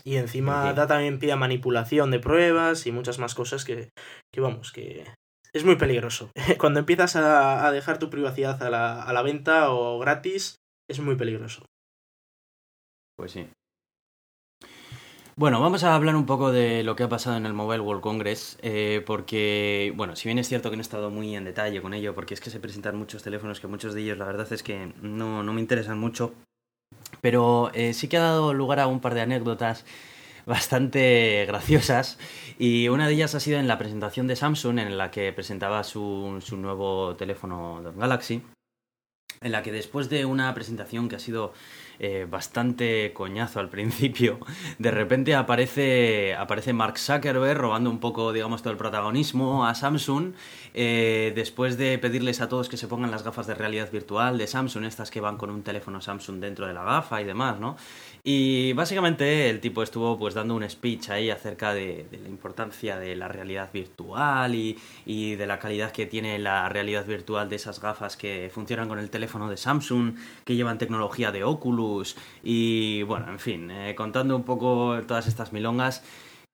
[0.04, 3.90] Y encima da también pie a manipulación de pruebas y muchas más cosas que,
[4.32, 5.06] que vamos, que
[5.52, 6.30] es muy peligroso.
[6.60, 11.16] Cuando empiezas a, dejar tu privacidad a la, a la venta o gratis, es muy
[11.16, 11.66] peligroso.
[13.18, 13.50] Pues sí.
[15.38, 18.02] Bueno, vamos a hablar un poco de lo que ha pasado en el Mobile World
[18.02, 21.82] Congress, eh, porque, bueno, si bien es cierto que no he estado muy en detalle
[21.82, 24.48] con ello, porque es que se presentan muchos teléfonos que muchos de ellos la verdad
[24.54, 26.34] es que no, no me interesan mucho,
[27.20, 29.84] pero eh, sí que ha dado lugar a un par de anécdotas
[30.46, 32.18] bastante graciosas
[32.58, 35.84] y una de ellas ha sido en la presentación de Samsung en la que presentaba
[35.84, 38.42] su, su nuevo teléfono Galaxy
[39.42, 41.54] en la que después de una presentación que ha sido
[42.00, 44.40] eh, bastante coñazo al principio,
[44.78, 50.34] de repente aparece, aparece Mark Zuckerberg robando un poco, digamos, todo el protagonismo a Samsung,
[50.74, 54.48] eh, después de pedirles a todos que se pongan las gafas de realidad virtual de
[54.48, 57.78] Samsung, estas que van con un teléfono Samsung dentro de la gafa y demás, ¿no?
[58.28, 63.16] Y básicamente el tipo estuvo pues dando un speech ahí acerca de, la importancia de
[63.16, 67.80] la realidad virtual y, y, de la calidad que tiene la realidad virtual de esas
[67.80, 73.30] gafas que funcionan con el teléfono de Samsung, que llevan tecnología de Oculus y bueno,
[73.30, 76.02] en fin, eh, contando un poco todas estas milongas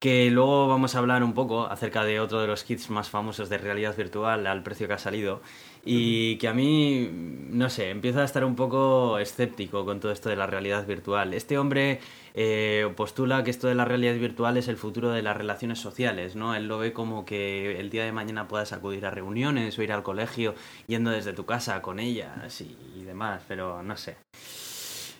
[0.01, 3.49] que luego vamos a hablar un poco acerca de otro de los kits más famosos
[3.49, 5.41] de realidad virtual al precio que ha salido
[5.83, 10.29] y que a mí, no sé, empiezo a estar un poco escéptico con todo esto
[10.29, 11.33] de la realidad virtual.
[11.33, 11.99] Este hombre
[12.33, 16.35] eh, postula que esto de la realidad virtual es el futuro de las relaciones sociales,
[16.35, 16.55] ¿no?
[16.55, 19.91] Él lo ve como que el día de mañana puedas acudir a reuniones o ir
[19.91, 20.55] al colegio
[20.87, 24.17] yendo desde tu casa con ellas y demás, pero no sé.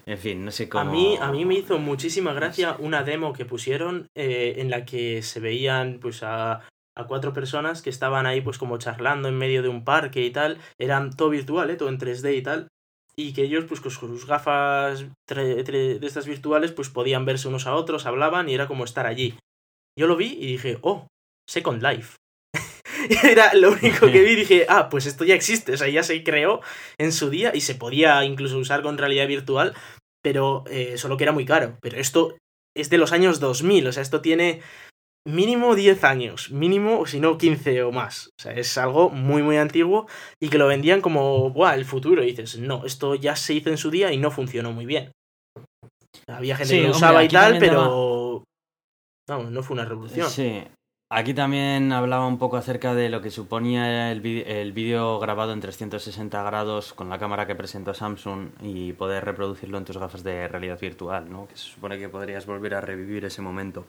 [0.06, 0.89] En fin, no sé cómo.
[0.89, 4.86] A mí, a mí me hizo muchísima gracia una demo que pusieron eh, en la
[4.86, 6.62] que se veían pues a,
[6.95, 10.32] a, cuatro personas que estaban ahí pues como charlando en medio de un parque y
[10.32, 10.58] tal.
[10.80, 11.75] Eran todo virtual, ¿eh?
[11.75, 12.67] todo en 3D y tal.
[13.15, 17.75] Y que ellos pues con sus gafas de estas virtuales pues podían verse unos a
[17.75, 19.38] otros, hablaban y era como estar allí.
[19.97, 21.08] Yo lo vi y dije, oh,
[21.47, 22.15] Second Life.
[23.23, 26.23] Era lo único que vi dije, ah, pues esto ya existe, o sea, ya se
[26.23, 26.62] creó
[26.97, 29.73] en su día y se podía incluso usar con realidad virtual,
[30.21, 31.77] pero eh, solo que era muy caro.
[31.82, 32.38] Pero esto
[32.75, 34.62] es de los años 2000, o sea, esto tiene
[35.27, 38.27] mínimo 10 años, mínimo, si no 15 o más.
[38.39, 40.07] O sea, es algo muy, muy antiguo
[40.41, 42.23] y que lo vendían como, Buah, el futuro.
[42.23, 45.12] Y dices, no, esto ya se hizo en su día y no funcionó muy bien.
[46.27, 48.43] Había gente que lo usaba y tal, pero...
[49.29, 50.29] No, no fue una revolución.
[50.29, 50.63] Sí,
[51.13, 56.41] Aquí también hablaba un poco acerca de lo que suponía el vídeo grabado en 360
[56.41, 60.79] grados con la cámara que presentó Samsung y poder reproducirlo en tus gafas de realidad
[60.79, 61.49] virtual, ¿no?
[61.49, 63.88] Que se supone que podrías volver a revivir ese momento.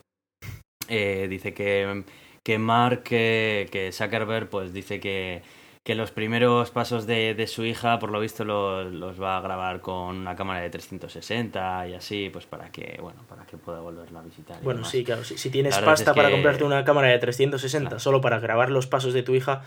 [0.88, 2.04] Eh, dice que,
[2.42, 5.42] que Mark, que, que Zuckerberg, pues dice que
[5.84, 9.80] que los primeros pasos de, de su hija, por lo visto, los, va a grabar
[9.80, 14.20] con una cámara de 360 y así, pues para que, bueno, para que pueda volverla
[14.20, 14.62] a visitar.
[14.62, 18.38] Bueno, sí, claro, si, si tienes pasta para comprarte una cámara de 360 solo para
[18.38, 19.62] grabar los pasos de tu hija,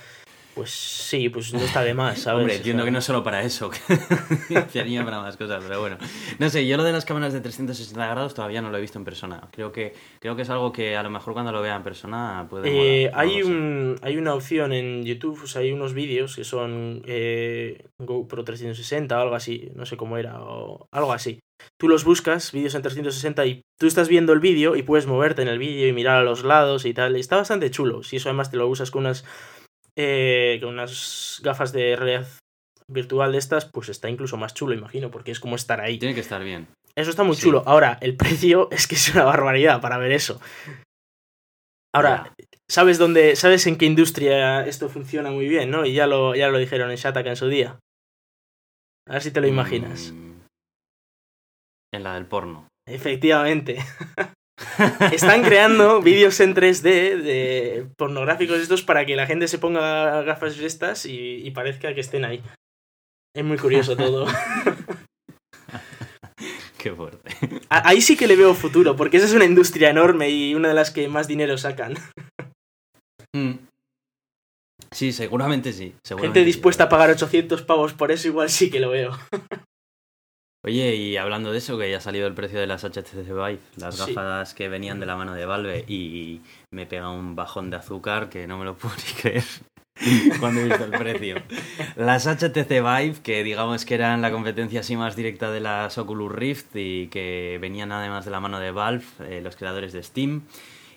[0.55, 2.39] pues sí, pues no está de más, ¿sabes?
[2.39, 3.69] Hombre, entiendo que no es solo para eso,
[4.71, 5.97] que haría para más cosas, pero bueno.
[6.39, 8.97] No sé, yo lo de las cámaras de 360 grados todavía no lo he visto
[8.97, 9.49] en persona.
[9.51, 12.47] Creo que, creo que es algo que a lo mejor cuando lo vea en persona
[12.49, 13.03] puede...
[13.03, 17.01] Eh, hay, un, hay una opción en YouTube, o sea, hay unos vídeos que son
[17.05, 21.39] eh, GoPro 360 o algo así, no sé cómo era, o algo así.
[21.77, 25.41] Tú los buscas, vídeos en 360, y tú estás viendo el vídeo y puedes moverte
[25.41, 27.15] en el vídeo y mirar a los lados y tal.
[27.17, 28.03] está bastante chulo.
[28.03, 29.25] Si eso además te lo usas con unas
[29.97, 32.27] eh, con unas gafas de realidad
[32.87, 35.97] virtual de estas, pues está incluso más chulo, imagino, porque es como estar ahí.
[35.97, 36.67] Tiene que estar bien.
[36.95, 37.63] Eso está muy chulo.
[37.65, 40.39] Ahora, el precio es que es una barbaridad para ver eso.
[41.93, 42.33] Ahora,
[42.69, 45.85] ¿sabes dónde, sabes en qué industria esto funciona muy bien, no?
[45.85, 47.79] Y ya lo, ya lo dijeron en Shataka en su día.
[49.07, 50.11] A ver si te lo imaginas.
[50.11, 50.41] Mm,
[51.93, 52.67] en la del porno.
[52.87, 53.77] Efectivamente.
[55.11, 60.57] Están creando vídeos en 3D de pornográficos estos para que la gente se ponga gafas
[60.57, 62.41] de estas y, parezca que estén ahí.
[63.35, 64.27] Es muy curioso todo.
[66.77, 67.35] Qué fuerte.
[67.69, 70.75] Ahí sí que le veo futuro, porque esa es una industria enorme y una de
[70.75, 71.95] las que más dinero sacan.
[73.35, 73.53] Mm.
[74.91, 75.95] Sí, seguramente sí.
[76.21, 79.17] Gente dispuesta a pagar 800 pavos por eso, igual sí que lo veo.
[80.65, 83.59] Oye, y hablando de eso, que ya ha salido el precio de las HTC Vive,
[83.75, 87.77] las gafas que venían de la mano de Valve, y me pega un bajón de
[87.77, 89.43] azúcar que no me lo puedo ni creer
[90.39, 91.35] cuando he visto el precio.
[91.95, 96.31] Las HTC Vive, que digamos que eran la competencia así más directa de las Oculus
[96.31, 100.45] Rift y que venían además de la mano de Valve, eh, los creadores de Steam,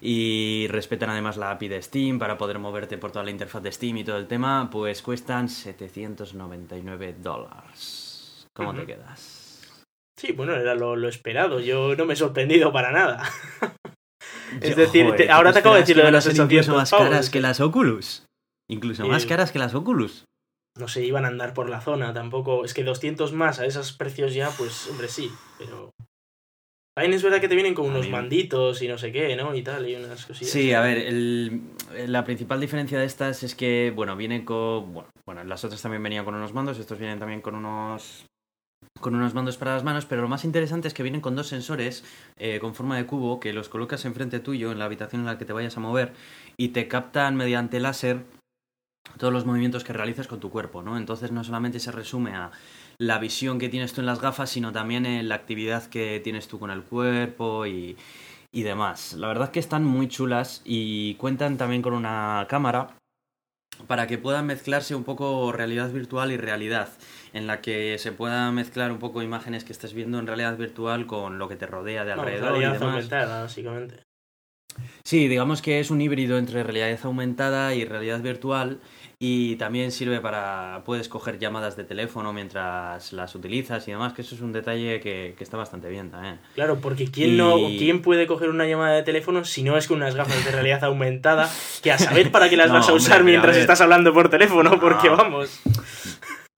[0.01, 3.71] y respetan además la API de Steam para poder moverte por toda la interfaz de
[3.71, 8.47] Steam y todo el tema, pues cuestan 799 dólares.
[8.55, 9.38] ¿Cómo te quedas?
[10.19, 11.61] Sí, bueno, era lo, esperado.
[11.61, 13.23] Yo no me he sorprendido para nada.
[14.61, 17.41] es decir, ahora te acabo de decir lo de las 800 incluso más caras que
[17.41, 18.27] las Oculus.
[18.69, 20.25] Incluso más eh, caras que las Oculus.
[20.77, 22.65] No sé, iban a andar por la zona, tampoco.
[22.65, 25.91] Es que 200 más a esos precios ya, pues, hombre, sí, pero.
[26.97, 29.55] También es verdad que te vienen con unos manditos y no sé qué, ¿no?
[29.55, 30.51] Y tal, y unas cosillas.
[30.53, 31.63] Sí, a ver, el,
[32.09, 34.93] la principal diferencia de estas es que, bueno, vienen con.
[34.93, 38.27] Bueno, bueno, las otras también venían con unos mandos, estos vienen también con unos
[39.01, 41.49] con unos mandos para las manos, pero lo más interesante es que vienen con dos
[41.49, 42.05] sensores
[42.37, 45.39] eh, con forma de cubo que los colocas enfrente tuyo en la habitación en la
[45.39, 46.13] que te vayas a mover
[46.57, 48.25] y te captan mediante láser
[49.17, 50.97] todos los movimientos que realizas con tu cuerpo, ¿no?
[50.97, 52.51] Entonces no solamente se resume a
[52.99, 56.49] la visión que tienes tú en las gafas, sino también en la actividad que tienes
[56.49, 57.97] tú con el cuerpo y,
[58.53, 59.15] y demás.
[59.15, 62.99] La verdad que están muy chulas y cuentan también con una cámara
[63.87, 66.89] para que puedan mezclarse un poco realidad virtual y realidad,
[67.33, 71.07] en la que se pueda mezclar un poco imágenes que estés viendo en realidad virtual
[71.07, 72.53] con lo que te rodea de alrededor.
[72.53, 72.95] realidad y demás.
[72.95, 74.09] aumentada, básicamente.
[75.05, 78.79] Sí, digamos que es un híbrido entre realidad aumentada y realidad virtual
[79.21, 84.23] y también sirve para puedes coger llamadas de teléfono mientras las utilizas y demás que
[84.23, 88.29] eso es un detalle que, está bastante bien también claro porque quién no quién puede
[88.29, 91.51] coger una llamada de teléfono si no es con unas gafas de realidad aumentada
[91.83, 95.09] que a saber para qué las vas a usar mientras estás hablando por teléfono porque
[95.09, 95.63] vamos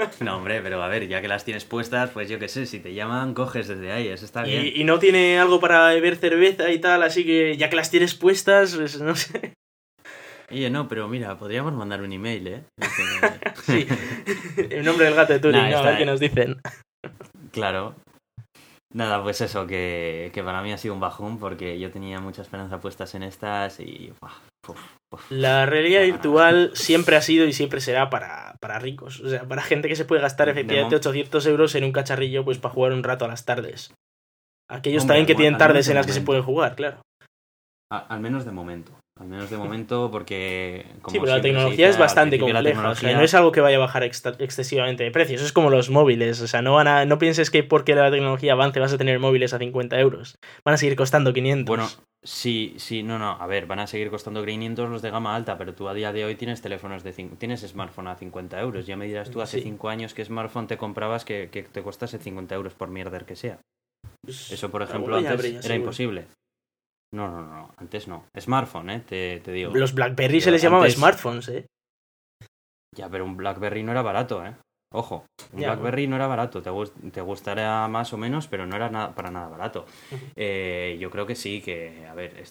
[0.21, 2.81] no, hombre, pero a ver, ya que las tienes puestas, pues yo qué sé, si
[2.81, 4.67] te llaman, coges desde ahí, eso está bien.
[4.67, 7.91] Y, y no tiene algo para beber cerveza y tal, así que ya que las
[7.91, 9.55] tienes puestas, pues no sé.
[10.51, 12.65] Oye, no, pero mira, podríamos mandar un email, ¿eh?
[13.63, 13.87] sí.
[14.57, 16.61] El nombre del gato de Turing, a ver qué nos dicen.
[17.53, 17.95] Claro.
[18.93, 22.43] Nada, pues eso, que, que, para mí ha sido un bajón porque yo tenía mucha
[22.43, 24.13] esperanza puestas en estas y...
[25.29, 29.20] La realidad virtual siempre ha sido y siempre será para, para ricos.
[29.20, 32.59] O sea, para gente que se puede gastar efectivamente 800 euros en un cacharrillo pues
[32.59, 33.92] para jugar un rato a las tardes.
[34.68, 37.03] Aquellos también que tienen tardes en las que se puede jugar, claro.
[37.90, 40.87] al menos de momento Al menos de momento, porque.
[41.09, 42.89] sí, pero la tecnología es bastante compleja.
[42.89, 45.37] O sea, no es algo que vaya a bajar excesivamente de precio.
[45.37, 46.41] Eso es como los móviles.
[46.41, 49.19] O sea, no, van a, no pienses que porque la tecnología avance vas a tener
[49.19, 50.39] móviles a 50 euros.
[50.65, 51.67] Van a seguir costando 500.
[51.67, 51.87] Bueno,
[52.23, 53.33] sí, sí, no, no.
[53.33, 56.15] A ver, van a seguir costando 500 los de gama alta, pero tú a día
[56.15, 57.13] de hoy tienes teléfonos de.
[57.13, 58.87] Tienes smartphone a 50 euros.
[58.87, 62.17] Ya me dirás tú hace 5 años qué smartphone te comprabas que, que te costase
[62.17, 63.59] 50 euros por mierda que sea.
[64.25, 66.25] Pues, Eso, por ejemplo, antes era imposible.
[67.12, 68.27] No, no, no, antes no.
[68.38, 69.01] Smartphone, ¿eh?
[69.01, 69.75] Te, te digo.
[69.75, 71.66] Los BlackBerry se les llamaba smartphones, ¿eh?
[72.96, 74.55] Ya, pero un BlackBerry no era barato, ¿eh?
[74.92, 76.70] Ojo, un BlackBerry no era barato, te,
[77.12, 79.87] te gustará más o menos, pero no era nada, para nada barato.
[80.35, 82.42] Eh, yo creo que sí, que, a ver,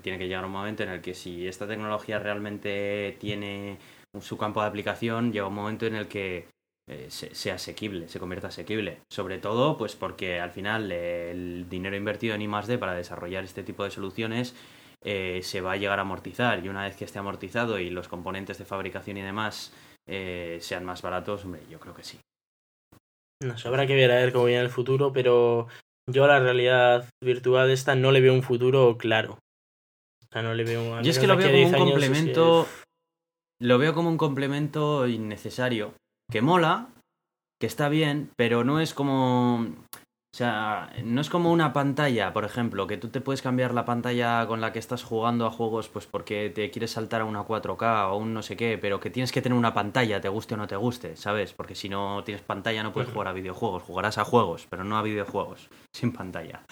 [0.00, 3.76] tiene que llegar un momento en el que si esta tecnología realmente tiene
[4.18, 6.48] su campo de aplicación, llega un momento en el que
[6.86, 9.00] eh, sea asequible, se convierta asequible.
[9.08, 12.76] Sobre todo, pues porque al final eh, el dinero invertido en I+.D.
[12.76, 14.54] para desarrollar este tipo de soluciones
[15.02, 18.08] eh, se va a llegar a amortizar y una vez que esté amortizado y los
[18.08, 19.72] componentes de fabricación y demás
[20.06, 22.20] sean más baratos, hombre, yo creo que sí.
[23.42, 25.68] No sé, habrá que ver a ver cómo viene el futuro, pero
[26.06, 29.38] yo a la realidad virtual esta no le veo un futuro claro.
[30.22, 32.66] O sea, no le veo Yo es que lo veo como un complemento.
[33.62, 35.94] Lo veo como un complemento innecesario
[36.34, 36.88] que mola,
[37.60, 39.60] que está bien, pero no es como...
[39.60, 43.84] O sea, no es como una pantalla, por ejemplo, que tú te puedes cambiar la
[43.84, 47.46] pantalla con la que estás jugando a juegos pues porque te quieres saltar a una
[47.46, 50.54] 4K o un no sé qué, pero que tienes que tener una pantalla, te guste
[50.54, 51.52] o no te guste, ¿sabes?
[51.52, 54.98] Porque si no tienes pantalla no puedes jugar a videojuegos, jugarás a juegos, pero no
[54.98, 56.64] a videojuegos, sin pantalla.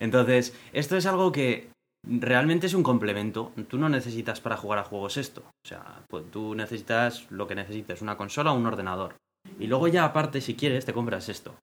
[0.00, 1.68] Entonces, esto es algo que
[2.04, 3.52] realmente es un complemento.
[3.68, 5.42] Tú no necesitas para jugar a juegos esto.
[5.64, 9.14] O sea, pues tú necesitas lo que necesites, una consola o un ordenador.
[9.58, 11.54] Y luego ya aparte, si quieres, te compras esto.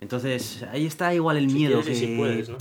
[0.00, 1.82] Entonces, ahí está igual el miedo.
[1.82, 1.94] que...
[1.94, 2.58] si puedes, ¿no?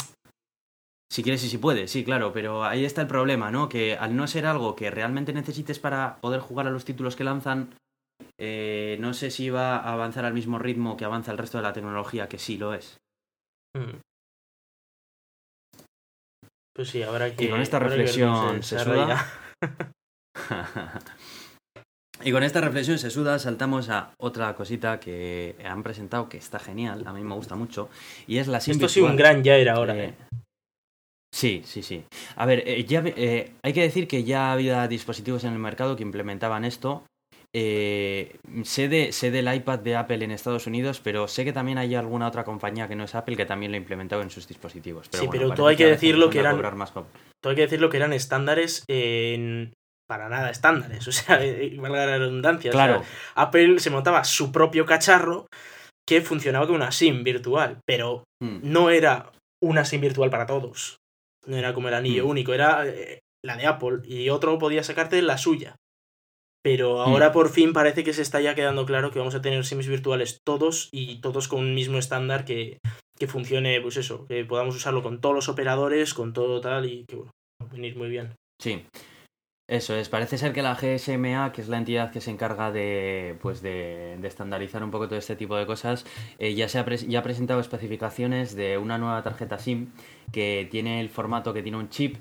[1.12, 3.68] Si quieres y si puedes, sí, claro, pero ahí está el problema, ¿no?
[3.68, 7.26] Que al no ser algo que realmente necesites para poder jugar a los títulos que
[7.26, 7.76] lanzan,
[8.38, 11.64] eh, no sé si va a avanzar al mismo ritmo que avanza el resto de
[11.64, 13.02] la tecnología, que sí lo es.
[13.76, 14.00] Mm.
[16.74, 17.46] Pues sí, habrá que.
[17.46, 19.28] Y con esta reflexión se, suda.
[22.24, 26.60] y con esta reflexión se suda, saltamos a otra cosita que han presentado que está
[26.60, 27.90] genial, a mí me gusta mucho,
[28.28, 30.16] y es la Esto sí un gran ya era ahora, eh.
[31.34, 32.04] Sí, sí, sí.
[32.36, 35.96] A ver, eh, ya, eh, hay que decir que ya había dispositivos en el mercado
[35.96, 37.04] que implementaban esto
[37.54, 41.78] eh, sé, de, sé del iPad de Apple en Estados Unidos, pero sé que también
[41.78, 44.48] hay alguna otra compañía que no es Apple que también lo ha implementado en sus
[44.48, 45.08] dispositivos.
[45.12, 46.58] sí, pero todo hay que, decirlo que eran.
[46.58, 49.74] Todo hay que decirlo que eran estándares en,
[50.12, 51.08] para nada estándares.
[51.08, 52.72] O sea, eh, valga la redundancia.
[52.72, 53.02] Claro.
[53.36, 55.48] Apple se montaba su propio cacharro
[56.08, 58.60] que funcionaba como una SIM virtual, pero hmm.
[58.64, 60.98] no era una SIM virtual para todos.
[61.46, 62.30] No era como el anillo hmm.
[62.30, 65.76] único, era eh, la de Apple y otro podía sacarte la suya.
[66.64, 69.66] Pero ahora por fin parece que se está ya quedando claro que vamos a tener
[69.66, 72.78] sims virtuales todos y todos con un mismo estándar que,
[73.18, 77.06] que funcione, pues eso, que podamos usarlo con todos los operadores, con todo tal y
[77.06, 78.36] que bueno, va a venir muy bien.
[78.60, 78.86] Sí.
[79.72, 83.38] Eso es, parece ser que la GSMA, que es la entidad que se encarga de,
[83.42, 86.06] pues de, de estandarizar un poco todo este tipo de cosas,
[86.40, 89.94] eh, ya, se ha ya ha presentado especificaciones de una nueva tarjeta SIM
[90.34, 92.18] que tiene el formato que tiene un chip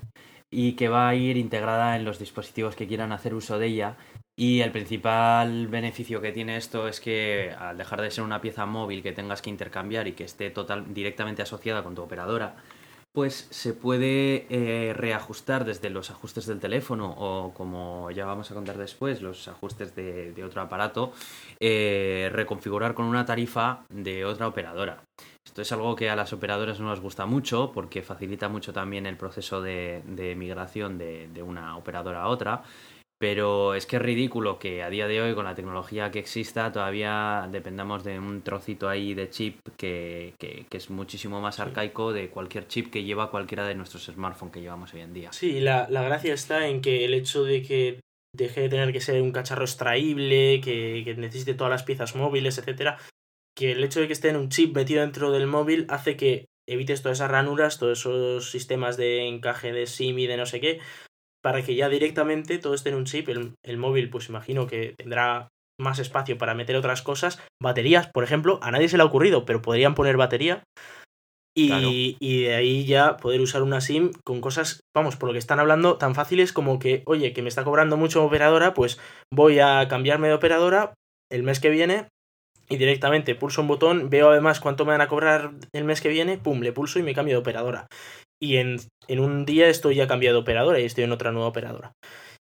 [0.49, 3.97] y que va a ir integrada en los dispositivos que quieran hacer uso de ella
[4.35, 8.65] y el principal beneficio que tiene esto es que al dejar de ser una pieza
[8.65, 12.55] móvil que tengas que intercambiar y que esté total, directamente asociada con tu operadora,
[13.13, 18.53] pues se puede eh, reajustar desde los ajustes del teléfono o como ya vamos a
[18.53, 21.11] contar después, los ajustes de, otro aparato,
[21.59, 25.03] eh, reconfigurar con una tarifa de otra operadora.
[25.45, 29.05] Esto es algo que a las operadoras no les gusta mucho porque facilita mucho también
[29.05, 30.01] el proceso de,
[30.37, 32.63] migración de, de una operadora a otra
[33.21, 36.71] pero es que es ridículo que a día de hoy, con la tecnología que exista,
[36.71, 42.31] todavía dependamos de un trocito ahí de chip que, que, es muchísimo más arcaico de
[42.31, 45.31] cualquier chip que lleva cualquiera de nuestros smartphones que llevamos hoy en día.
[45.33, 47.99] Sí, la, la gracia está en que el hecho de que
[48.35, 52.57] deje de tener que ser un cacharro extraíble, que, que necesite todas las piezas móviles,
[52.57, 52.97] etcétera,
[53.55, 56.47] que el hecho de que esté en un chip metido dentro del móvil hace que
[56.67, 60.59] evites todas esas ranuras, todos esos sistemas de encaje de SIM y de no sé
[60.59, 60.79] qué,
[61.41, 63.29] para que ya directamente todo esté en un chip.
[63.29, 65.49] El, móvil, pues imagino que tendrá
[65.79, 67.41] más espacio para meter otras cosas.
[67.61, 70.63] Baterías, por ejemplo, a nadie se le ha ocurrido, pero podrían poner batería.
[71.53, 75.39] Y, y, de ahí ya poder usar una SIM con cosas, vamos, por lo que
[75.39, 78.99] están hablando, tan fáciles como que, oye, que me está cobrando mucho operadora, pues
[79.33, 80.93] voy a cambiarme de operadora
[81.29, 82.07] el mes que viene
[82.71, 86.07] y directamente pulso un botón, veo además cuánto me van a cobrar el mes que
[86.07, 87.87] viene, pum, le pulso y me cambio de operadora.
[88.41, 88.77] Y en,
[89.07, 91.93] en un día estoy ya cambiado de operadora y estoy en otra nueva operadora.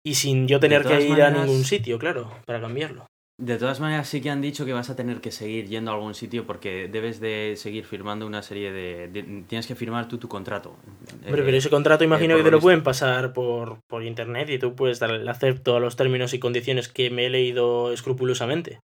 [0.03, 3.05] Y sin yo tener que ir a ningún sitio, claro, para cambiarlo.
[3.39, 5.95] De todas maneras, sí que han dicho que vas a tener que seguir yendo a
[5.95, 9.43] algún sitio porque debes de seguir firmando una serie de...
[9.47, 10.75] tienes que firmar tú tu contrato.
[11.23, 14.99] pero ese contrato imagino que te lo pueden pasar por, por internet y tú puedes
[14.99, 18.79] dar el acepto a los términos y condiciones que me he leído escrupulosamente.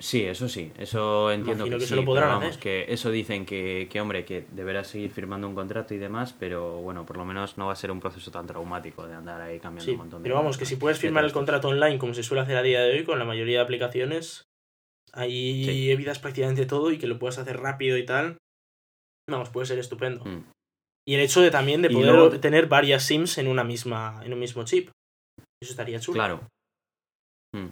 [0.00, 4.46] Sí, eso sí, eso entiendo que, sí, vamos, que eso dicen que, que, hombre, que
[4.50, 7.76] deberás seguir firmando un contrato y demás, pero bueno, por lo menos no va a
[7.76, 10.64] ser un proceso tan traumático de andar ahí cambiando un montón de Pero vamos, que
[10.64, 13.18] si puedes firmar el contrato online como se suele hacer a día de hoy con
[13.18, 14.44] la mayoría de aplicaciones,
[15.12, 18.38] ahí evitas prácticamente todo y que lo puedas hacer rápido y tal,
[19.30, 20.24] vamos, puede ser estupendo.
[20.24, 20.44] Mm.
[21.06, 24.38] Y el hecho de también de poder tener varias SIMs en una misma, en un
[24.38, 24.90] mismo chip.
[25.62, 26.14] Eso estaría chulo.
[26.14, 26.40] Claro.
[27.54, 27.68] Mm.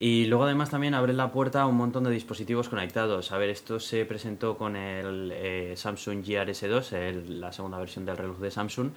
[0.00, 3.30] Y luego además también abre la puerta a un montón de dispositivos conectados.
[3.30, 8.38] A ver, esto se presentó con el eh, Samsung GRS2, la segunda versión del reloj
[8.38, 8.90] de Samsung,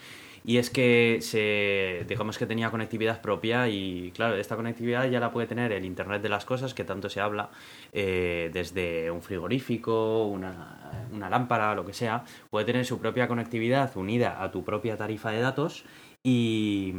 [0.43, 5.31] y es que se, digamos que tenía conectividad propia y claro, esta conectividad ya la
[5.31, 7.49] puede tener el Internet de las cosas que tanto se habla,
[7.93, 13.95] eh, desde un frigorífico, una, una lámpara, lo que sea, puede tener su propia conectividad
[13.95, 15.83] unida a tu propia tarifa de datos
[16.23, 16.93] y,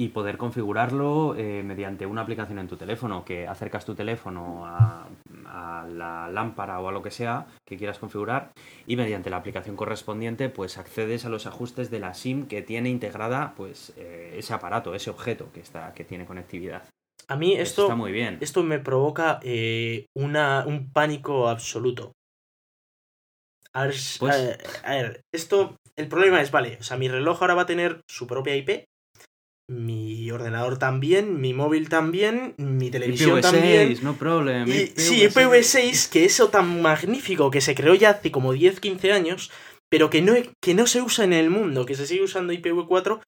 [0.00, 5.06] y poder configurarlo eh, mediante una aplicación en tu teléfono, que acercas tu teléfono a,
[5.86, 8.52] la lámpara o a lo que sea que quieras configurar
[8.86, 12.88] y mediante la aplicación correspondiente pues accedes a los ajustes de la SIM que tiene
[12.88, 16.84] integrada pues eh, ese aparato, ese objeto que, está, que tiene conectividad.
[17.28, 18.38] A mí esto, está muy bien.
[18.40, 22.12] esto me provoca eh, una, un pánico absoluto.
[23.74, 27.54] A ver, pues a ver, esto, el problema es, vale, o sea, mi reloj ahora
[27.54, 28.84] va a tener su propia IP,
[29.70, 33.98] mi ordenador también, mi móvil también, mi televisión IPv6, también.
[34.02, 34.66] no problem.
[34.96, 39.52] sí, IPv6, que eso tan magnífico que se creó ya hace como 10, 15 años,
[39.88, 43.20] pero que no, que no se usa en el mundo, que se sigue usando IPv4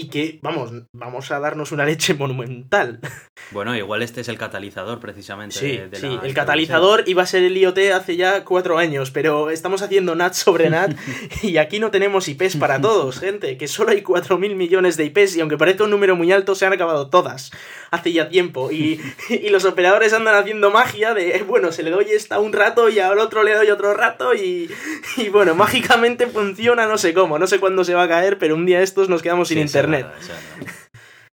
[0.00, 3.00] y que, vamos, vamos a darnos una leche monumental.
[3.50, 5.58] Bueno, igual este es el catalizador precisamente.
[5.58, 6.18] Sí, de, sí.
[6.22, 10.34] el catalizador iba a ser el IoT hace ya cuatro años, pero estamos haciendo NAT
[10.34, 10.96] sobre NAT
[11.42, 15.36] y aquí no tenemos IPs para todos, gente, que solo hay 4.000 millones de IPs
[15.36, 17.50] y aunque parezca un número muy alto, se han acabado todas
[17.90, 18.70] hace ya tiempo.
[18.70, 22.88] Y, y los operadores andan haciendo magia de, bueno, se le doy esta un rato
[22.88, 24.70] y al otro le doy otro rato y,
[25.16, 28.54] y bueno, mágicamente funciona no sé cómo, no sé cuándo se va a caer, pero
[28.54, 30.06] un día estos nos quedamos sin internet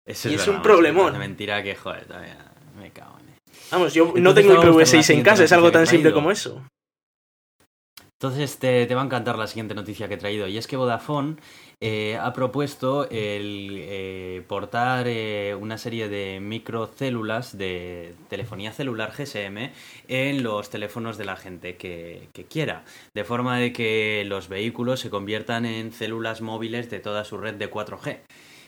[0.05, 1.17] es y es un problemón.
[1.17, 2.37] mentira que, joder, todavía
[2.77, 3.33] me cago en
[3.71, 6.61] Vamos, yo no tengo IPv6 en casa, es algo tan simple como eso.
[8.23, 11.35] Entonces te, va a encantar la siguiente noticia que he traído y es que Vodafone
[11.81, 19.73] eh, ha propuesto eh, portar eh, una serie de microcélulas de telefonía celular GSM
[20.07, 25.01] en los teléfonos de la gente que, que, quiera, de forma de que los vehículos
[25.01, 28.19] se conviertan en células móviles de toda su red de 4G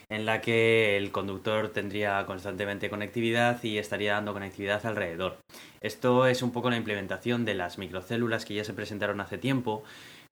[0.08, 5.38] en la que el conductor tendría constantemente conectividad y estaría dando conectividad alrededor.
[5.80, 9.84] Esto es un poco la implementación de las microcélulas que ya se presentaron hace tiempo,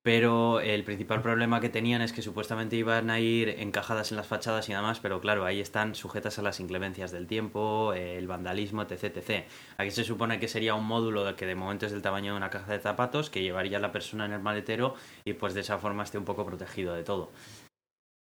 [0.05, 4.27] pero el principal problema que tenían es que supuestamente iban a ir encajadas en las
[4.27, 8.27] fachadas y nada más, pero claro, ahí están sujetas a las inclemencias del tiempo, el
[8.27, 9.47] vandalismo, etc, etc.
[9.79, 12.51] Aquí se supone que sería un módulo que de momento es del tamaño de una
[12.51, 16.03] caja de zapatos que llevaría la persona en el maletero y pues de esa forma
[16.03, 17.31] esté un poco protegido de todo.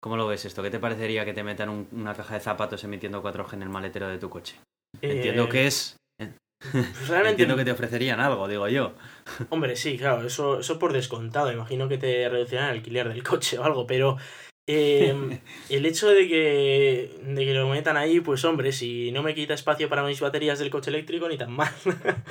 [0.02, 0.64] ¿Cómo lo ves esto?
[0.64, 4.08] ¿Qué te parecería que te metan una caja de zapatos emitiendo 4G en el maletero
[4.08, 4.56] de tu coche?
[5.00, 5.96] Entiendo eh, que es...
[6.74, 8.94] Eh, pues Entiendo que te ofrecerían algo, digo yo.
[9.50, 11.52] Hombre, sí, claro, eso, eso por descontado.
[11.52, 14.18] Imagino que te reducirán el alquiler del coche o algo, pero
[14.66, 15.40] em,
[15.70, 19.54] el hecho de que, de que lo metan ahí, pues hombre, si no me quita
[19.54, 21.72] espacio para mis baterías del coche eléctrico, ni tan mal.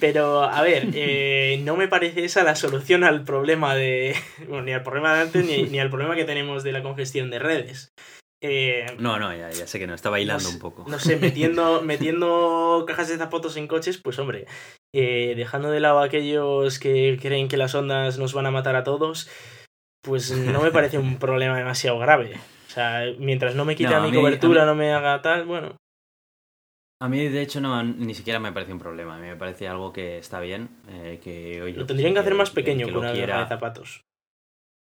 [0.00, 4.14] Pero, a ver, eh, no me parece esa la solución al problema de.
[4.46, 7.38] Bueno, ni al problema de antes ni, al problema que tenemos de la congestión de
[7.38, 7.92] redes.
[8.44, 10.84] Eh, no, no, ya, sé que no, está bailando un poco.
[10.88, 14.46] No sé, metiendo, metiendo cajas de zapatos en coches, pues hombre,
[14.92, 18.74] eh, dejando de lado a aquellos que creen que las ondas nos van a matar
[18.74, 19.30] a todos,
[20.02, 22.34] pues no me parece un problema demasiado grave.
[22.66, 25.76] O sea, mientras no me quite mi cobertura, no me haga tal, bueno.
[27.00, 29.16] A mí, de hecho, no, ni siquiera me parece un problema.
[29.16, 30.68] A mí me parece algo que está bien.
[30.88, 34.02] Eh, que, Lo pues tendrían que, hacer más pequeño que, una de zapatos.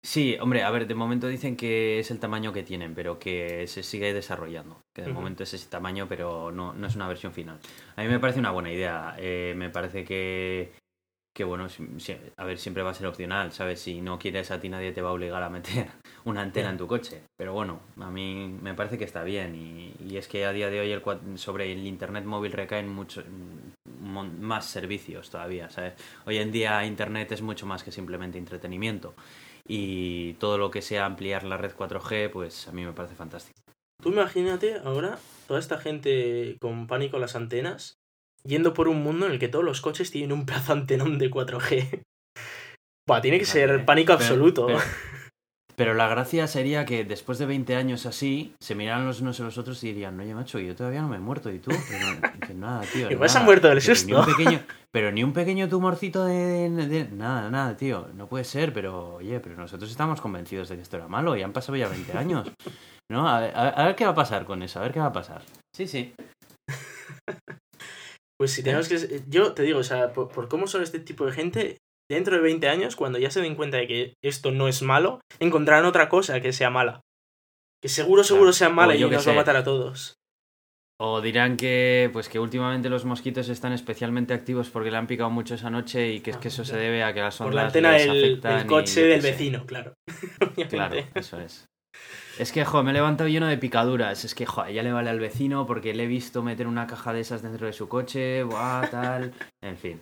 [0.04, 3.66] Sí, hombre, a ver, de momento dicen que es el tamaño que tienen, pero que
[3.66, 4.82] se sigue desarrollando.
[4.92, 7.58] Que de momento es ese tamaño, pero no, no, es una versión final.
[7.96, 9.16] A mí me parece una buena idea.
[9.18, 10.72] Eh, me parece que
[11.34, 11.66] que bueno,
[12.36, 13.80] a ver, siempre va a ser opcional, ¿sabes?
[13.80, 15.88] Si no quieres a ti nadie te va a obligar a meter
[16.24, 17.22] una antena en tu coche.
[17.36, 20.78] Pero bueno, a mí me parece que está bien y, es que a día de
[20.78, 21.02] hoy el,
[21.36, 23.24] sobre el Internet móvil recaen mucho,
[24.00, 25.94] más servicios todavía, ¿sabes?
[26.24, 29.16] Hoy en día Internet es mucho más que simplemente entretenimiento.
[29.66, 33.58] Y todo lo que sea ampliar la red 4G, pues a mí me parece fantástico.
[34.02, 37.96] Tú imagínate ahora toda esta gente con pánico a las antenas
[38.44, 41.30] yendo por un mundo en el que todos los coches tienen un plazo antenón de
[41.30, 42.02] 4G.
[43.08, 44.66] Buah, tiene que ser pánico absoluto.
[44.66, 44.78] Pero,
[45.76, 49.58] la gracia sería que después de 20 años así, se miraran los unos a los
[49.58, 51.70] otros y dirían, oye, macho, yo todavía no me he muerto, ¿y tú?
[51.88, 53.10] Pero, nada, tío.
[53.10, 54.06] Igual se han muerto del susto.
[54.06, 54.60] Pero ni, un pequeño,
[54.92, 58.08] pero ni un pequeño tumorcito de, de, Nada, nada, tío.
[58.14, 61.42] No puede ser, pero, oye, pero nosotros estamos convencidos de que esto era malo y
[61.42, 62.50] han pasado ya 20 años.
[63.10, 63.28] ¿No?
[63.28, 65.12] A ver, a ver qué va a pasar con eso, a ver qué va a
[65.12, 65.42] pasar.
[65.74, 66.14] Sí, sí.
[68.38, 69.22] Pues si tenemos que...
[69.28, 71.78] Yo te digo, o sea, por, cómo son este tipo de gente,
[72.10, 75.20] dentro de 20 años, cuando ya se den cuenta de que esto no es malo,
[75.40, 77.00] encontrarán otra cosa que sea mala.
[77.82, 80.14] Que seguro, seguro sea mala y nos va a matar a todos.
[81.00, 85.28] O dirán que, pues que últimamente los mosquitos están especialmente activos porque le han picado
[85.28, 87.82] mucho esa noche y que es que eso se debe a que las ondas Por
[87.82, 89.94] la del, del coche del vecino, claro.
[90.70, 91.66] claro, eso es.
[92.38, 94.24] Es que, jo, me he levantado lleno de picaduras.
[94.24, 97.12] Es que, jo, ya le vale al vecino porque le he visto meter una caja
[97.12, 99.32] de esas dentro de su coche, buah, tal.
[99.62, 100.00] En fin.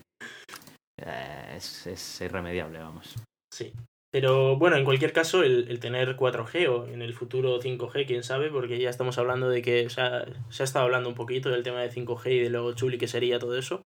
[0.99, 3.15] Eh, es, irremediable, vamos.
[3.53, 3.73] Sí.
[4.11, 8.51] Pero bueno, en cualquier caso, el, tener 4G o en el futuro 5G, quién sabe,
[8.51, 11.63] porque ya estamos hablando de que o sea, se ha estado hablando un poquito del
[11.63, 13.83] tema de 5G y de lo chuli que sería todo eso.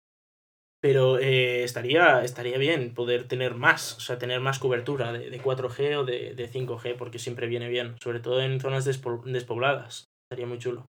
[0.79, 5.97] Pero eh, estaría, estaría bien poder tener más, o sea, tener más cobertura de, 4G
[5.97, 10.05] o de, 5G, porque siempre viene bien, sobre todo en zonas despobladas.
[10.25, 10.85] Estaría muy chulo.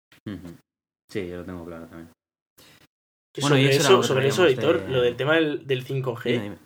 [1.11, 2.11] Sí, yo lo tengo claro también.
[3.41, 6.59] Sobre, eso, sobre eso, Editor, lo del tema del, 5G,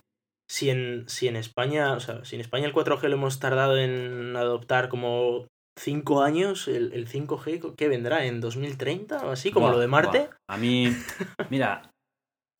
[0.48, 3.76] Si, en, si en España, o sea, si en España el 4G lo hemos tardado
[3.78, 5.46] en adoptar como
[5.78, 8.26] 5 años, el, el 5G, ¿qué vendrá?
[8.26, 9.50] ¿En 2030 o así?
[9.50, 10.28] Como lo de Marte.
[10.48, 10.88] A mí,
[11.50, 11.90] mira,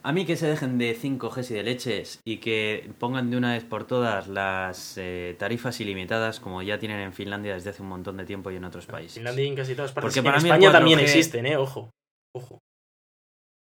[0.06, 3.54] a mí que se dejen de 5G y de leches y que pongan de una
[3.54, 7.88] vez por todas las eh, tarifas ilimitadas como ya tienen en Finlandia desde hace un
[7.88, 9.14] montón de tiempo y en otros países.
[9.14, 10.14] Finlandia y en casi todas partes.
[10.14, 11.56] Porque para en España también existen, ¿eh?
[11.56, 11.90] Ojo.
[12.32, 12.60] Ojo.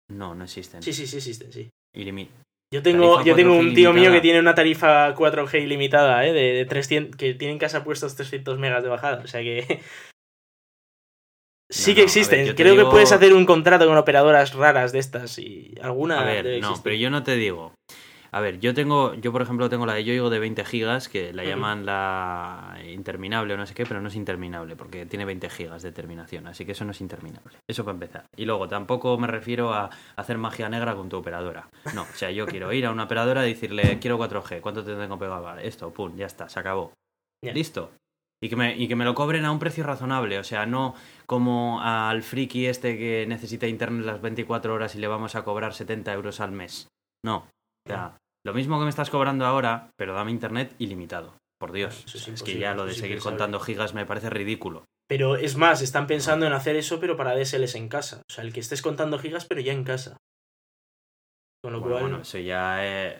[0.10, 0.82] No, no existen.
[0.82, 1.70] Sí, sí, sí existen, sí.
[2.74, 6.34] Yo tengo, yo tengo un tío mío que tiene una tarifa 4G ilimitada, ¿eh?
[6.34, 9.22] De, de 300, que tiene en casa puestos 300 megas de bajada.
[9.24, 9.82] O sea que
[11.70, 12.55] Sí que existen.
[12.55, 16.22] Creo que puedes hacer un contrato con operadoras raras de estas y alguna.
[16.22, 17.74] A ver, no, pero yo no te digo.
[18.32, 21.34] A ver, yo tengo, yo por ejemplo tengo la de Yoigo de 20 gigas que
[21.34, 25.49] la llaman la interminable o no sé qué, pero no es interminable porque tiene 20
[25.49, 27.57] gigas de terminación, así que eso no es interminable.
[27.67, 28.25] Eso para empezar.
[28.36, 31.69] Y luego tampoco me refiero a hacer magia negra con tu operadora.
[31.93, 34.95] No, o sea, yo quiero ir a una operadora y decirle quiero 4G, ¿cuánto te
[34.95, 35.59] tengo que pagar?
[35.65, 36.93] Esto, pum, ya está, se acabó.
[37.41, 37.91] Listo.
[38.41, 40.93] Y que, me, y que me lo cobren a un precio razonable, o sea, no
[41.25, 45.73] como al friki este que necesita internet las 24 horas y le vamos a cobrar
[45.73, 46.88] 70 euros al mes.
[47.25, 47.47] No.
[47.93, 51.33] O sea, lo mismo que me estás cobrando ahora, pero dame internet ilimitado.
[51.59, 52.05] Por Dios.
[52.13, 54.85] es, que ya lo de seguir contando gigas me parece ridículo.
[55.09, 58.21] Pero es más, están pensando en hacer eso, pero para DSLs en casa.
[58.29, 60.17] O sea, el que estés contando gigas, pero ya en casa.
[61.63, 62.01] Con lo cual...
[62.01, 63.15] Bueno, eso ya es...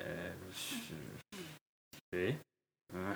[2.14, 2.38] Sí.
[2.94, 3.16] Ah.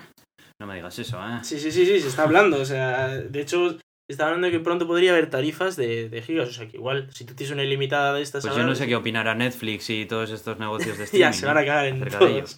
[0.59, 1.39] No me digas eso, ¿eh?
[1.43, 2.59] Sí, sí, sí, sí, se está hablando.
[2.59, 3.77] O sea, de hecho,
[4.12, 6.49] está hablando de que pronto podría haber tarifas de, gigas.
[6.49, 8.45] O sea, que igual, si tú tienes una ilimitada de estas.
[8.45, 11.22] Pues yo no sé qué opinará Netflix y todos estos negocios de streaming.
[11.32, 12.57] ya, se van a cagar en todos.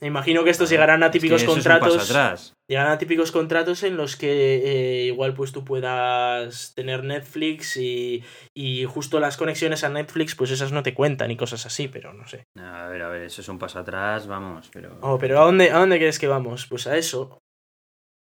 [0.00, 2.54] Me imagino que estos llegarán a típicos contratos.
[2.68, 8.22] Llegarán a típicos contratos en los que eh, igual pues tú puedas tener Netflix y,
[8.54, 12.12] y, justo las conexiones a Netflix, pues esas no te cuentan y cosas así, pero
[12.12, 12.44] no sé.
[12.56, 14.98] A ver, a ver, eso es un paso atrás, vamos, pero.
[15.00, 16.66] Oh, pero ¿a dónde, ¿a dónde crees que vamos?
[16.66, 17.40] Pues a eso.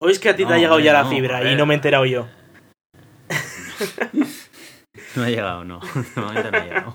[0.04, 1.78] ¿O es que a ti te ha llegado ya la fibra y no me he
[1.78, 2.28] enterado yo?
[5.16, 5.80] no ha llegado, no.
[6.16, 6.94] De momento no ha llegado.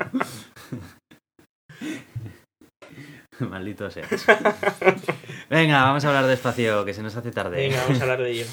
[3.48, 4.26] Maldito seas.
[5.48, 7.56] Venga, vamos a hablar despacio, que se nos hace tarde.
[7.56, 8.46] Venga, vamos a hablar de ello.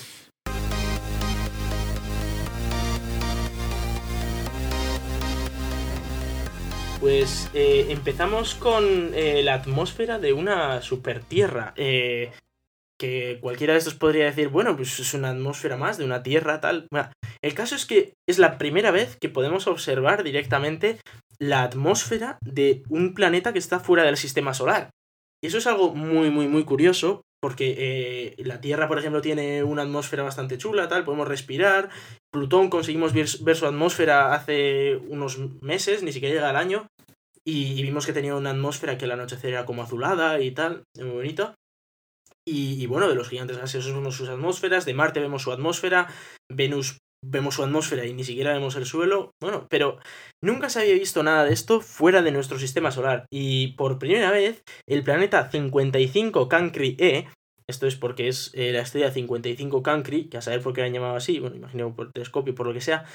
[6.99, 11.73] Pues eh, empezamos con eh, la atmósfera de una super tierra.
[11.75, 12.31] Eh,
[13.03, 16.61] que cualquiera de estos podría decir, bueno, pues es una atmósfera más de una tierra
[16.61, 16.87] tal.
[17.41, 21.01] el caso es que es la primera vez que podemos observar directamente
[21.37, 24.89] la atmósfera de un planeta que está fuera del sistema solar.
[25.43, 29.63] Y eso es algo muy, muy, muy curioso, porque eh, la Tierra, por ejemplo, tiene
[29.63, 31.89] una atmósfera bastante chula, tal, podemos respirar.
[32.31, 36.87] Plutón conseguimos ver, su atmósfera hace unos meses, ni siquiera llega al año,
[37.45, 41.09] y, vimos que tenía una atmósfera que al anochecer era como azulada y tal, muy
[41.09, 41.53] bonito.
[42.45, 46.07] Y, bueno, de los gigantes gaseosos vemos sus atmósferas, de Marte vemos su atmósfera,
[46.51, 49.31] Venus vemos su atmósfera y ni siquiera vemos el suelo.
[49.41, 49.97] Bueno, pero
[50.43, 53.25] nunca se había visto nada de esto fuera de nuestro sistema solar.
[53.31, 57.27] Y por primera vez, el planeta 55 Cancri E
[57.69, 60.87] Esto es porque es eh, la estrella 55 Cancri, que a saber por qué la
[60.87, 63.05] han llamado así, bueno, imagino por telescopio, por lo que sea,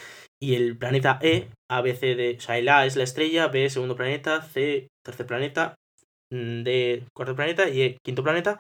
[0.41, 3.49] y el planeta E, A, B, C, D, o sea, el A es la estrella,
[3.49, 5.75] B segundo planeta, C tercer planeta,
[6.33, 8.59] mm, D cuarto planeta y E quinto planeta.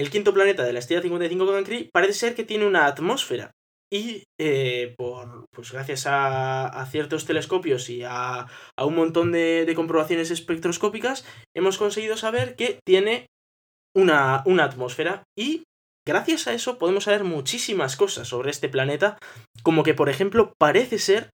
[0.00, 3.50] El quinto planeta de la estrella 55 Cancri parece ser que tiene una atmósfera.
[3.92, 8.46] Y eh, por, pues gracias a, ciertos telescopios y a,
[8.78, 13.26] un montón de, de, comprobaciones espectroscópicas, hemos conseguido saber que tiene
[13.94, 15.24] una, una atmósfera.
[15.36, 15.64] Y
[16.08, 19.18] gracias a eso podemos saber muchísimas cosas sobre este planeta,
[19.62, 21.28] como que por ejemplo parece ser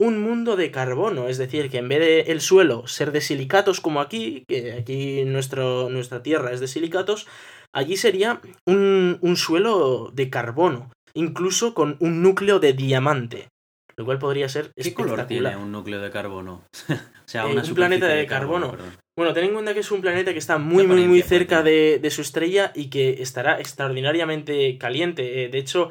[0.00, 3.80] un mundo de carbono, es decir, que en vez de el suelo ser de silicatos
[3.80, 7.26] como aquí, que aquí nuestra Tierra es de silicatos,
[7.74, 13.48] allí sería un, un suelo de carbono, incluso con un núcleo de diamante.
[13.96, 16.64] Lo cual podría ser ¿Qué color tiene un núcleo de carbono?
[16.88, 18.74] o sea, eh, un planeta de, carbono.
[19.16, 21.98] bueno, ten en cuenta que es un planeta que está muy, muy, muy cerca de,
[22.00, 25.44] de, su estrella y que estará extraordinariamente caliente.
[25.44, 25.90] Eh, de hecho,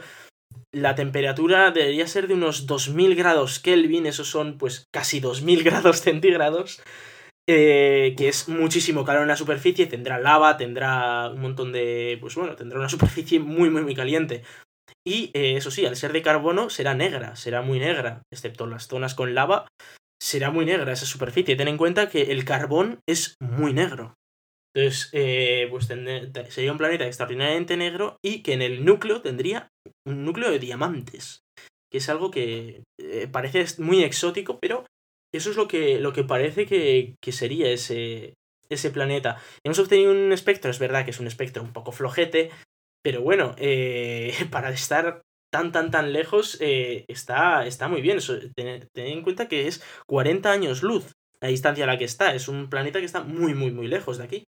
[0.71, 6.01] la temperatura debería ser de unos 2000 grados Kelvin, esos son pues casi 2000 grados
[6.01, 6.81] centígrados.
[7.53, 12.17] Eh, que es muchísimo calor en la superficie, tendrá lava, tendrá un montón de...
[12.21, 14.43] pues bueno, tendrá una superficie muy muy muy caliente.
[15.05, 18.87] Y eh, eso sí, al ser de carbono será negra, será muy negra, excepto las
[18.87, 19.67] zonas con lava,
[20.21, 21.57] será muy negra esa superficie.
[21.57, 24.13] Ten en cuenta que el carbón es muy negro.
[24.73, 29.67] Entonces, eh, pues sería un planeta extraordinariamente negro y que en el núcleo tendría
[30.07, 31.41] un núcleo de diamantes,
[31.91, 32.83] que es algo que
[33.33, 34.85] parece muy exótico, pero
[35.31, 38.35] eso es lo que, lo que parece que, que sería ese,
[38.69, 39.37] ese planeta.
[39.63, 42.49] Hemos obtenido un espectro, es verdad que es un espectro un poco flojete,
[43.01, 45.21] pero bueno, eh, para estar
[45.51, 48.19] tan, tan, tan lejos, eh, está, está muy bien.
[48.55, 52.33] Ten, en cuenta que es 40 años luz la distancia a la que está.
[52.33, 54.43] Es un planeta que está muy, muy, muy lejos de aquí.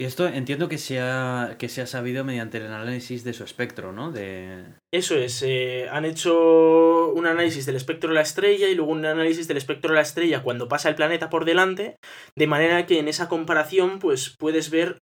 [0.00, 3.44] Y esto entiendo que se ha, que se ha sabido mediante el análisis de su
[3.44, 4.10] espectro, ¿no?
[4.10, 4.64] De...
[4.90, 9.04] Eso es, eh, han hecho un análisis del espectro de la estrella y luego un
[9.04, 11.96] análisis del espectro de la estrella cuando pasa el planeta por delante,
[12.34, 15.00] de manera que en esa comparación pues puedes ver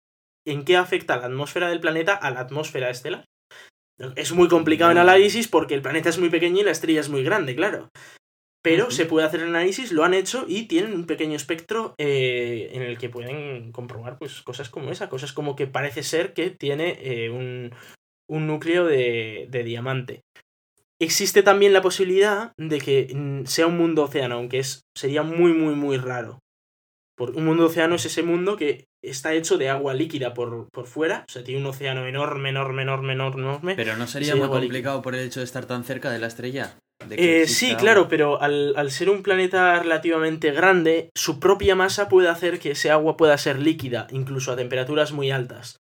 [0.48, 3.26] en qué afecta la atmósfera del planeta a la atmósfera estelar.
[4.16, 7.10] Es muy complicado el análisis porque el planeta es muy pequeño y la estrella es
[7.10, 7.90] muy grande, claro.
[8.66, 12.72] Pero se puede hacer el análisis, lo han hecho y tienen un pequeño espectro eh,
[12.74, 16.50] en el que pueden comprobar pues, cosas como esa, cosas como que parece ser que
[16.50, 17.70] tiene eh, un,
[18.28, 20.24] un, núcleo de, de, diamante.
[21.00, 25.54] Existe también la posibilidad de que mm, sea un mundo océano, aunque es, sería muy,
[25.54, 26.40] muy, muy raro.
[27.16, 30.88] Por un mundo océano es ese mundo que está hecho de agua líquida por, por
[30.88, 33.76] fuera, o sea, tiene un océano enorme, enorme, enorme, enorme.
[33.76, 36.80] Pero no sería muy complicado por el hecho de estar tan cerca de la estrella.
[37.10, 42.30] Eh, sí, claro, pero al, al, ser un planeta relativamente grande, su propia masa puede
[42.30, 45.78] hacer que ese agua pueda ser líquida, incluso a temperaturas muy altas.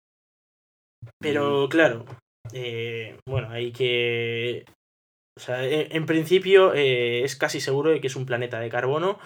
[1.18, 1.68] Pero mm.
[1.68, 2.04] claro,
[2.52, 4.64] eh, bueno, hay que...
[5.36, 9.20] O sea, en, principio eh, es casi seguro de que es un planeta de carbono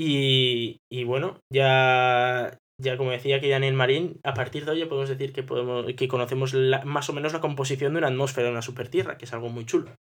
[0.00, 5.10] y, y bueno, ya, ya como decía que Daniel Marín, a partir de hoy podemos
[5.10, 6.54] decir que, podemos, que conocemos
[6.86, 9.66] más o menos la composición de una atmósfera de una supertierra, que es algo muy
[9.66, 9.94] chulo.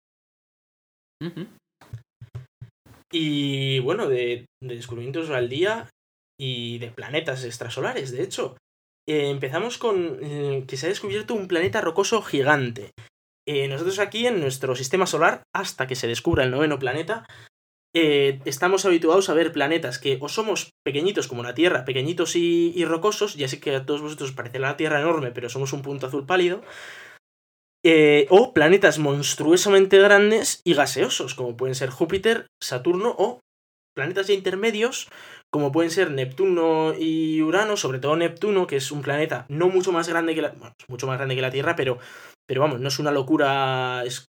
[3.12, 5.90] Y bueno, de, descubrimientos al día
[6.40, 8.56] y de planetas extrasolares, de hecho.
[9.10, 12.92] Eh, empezamos con eh, que se ha descubierto un planeta rocoso gigante.
[13.48, 17.26] Eh, nosotros aquí en nuestro sistema solar, hasta que se descubra el noveno planeta,
[17.92, 23.34] estamos habituados a ver planetas que o somos pequeñitos como la Tierra, pequeñitos y, rocosos,
[23.36, 26.28] ya sé que a todos vosotros parece la Tierra enorme, pero somos un punto azul
[26.28, 26.62] pálido,
[27.92, 33.40] eh, o planetas monstruosamente grandes y gaseosos, como pueden ser Júpiter, Saturno o
[33.96, 35.10] planetas ya intermedios,
[35.52, 39.92] como pueden ser Neptuno y Urano, sobre todo Neptuno, que es un planeta no mucho
[39.92, 40.54] más grande que la,
[40.88, 41.98] mucho más grande que la Tierra, pero,
[42.48, 44.28] pero vamos, no es una locura es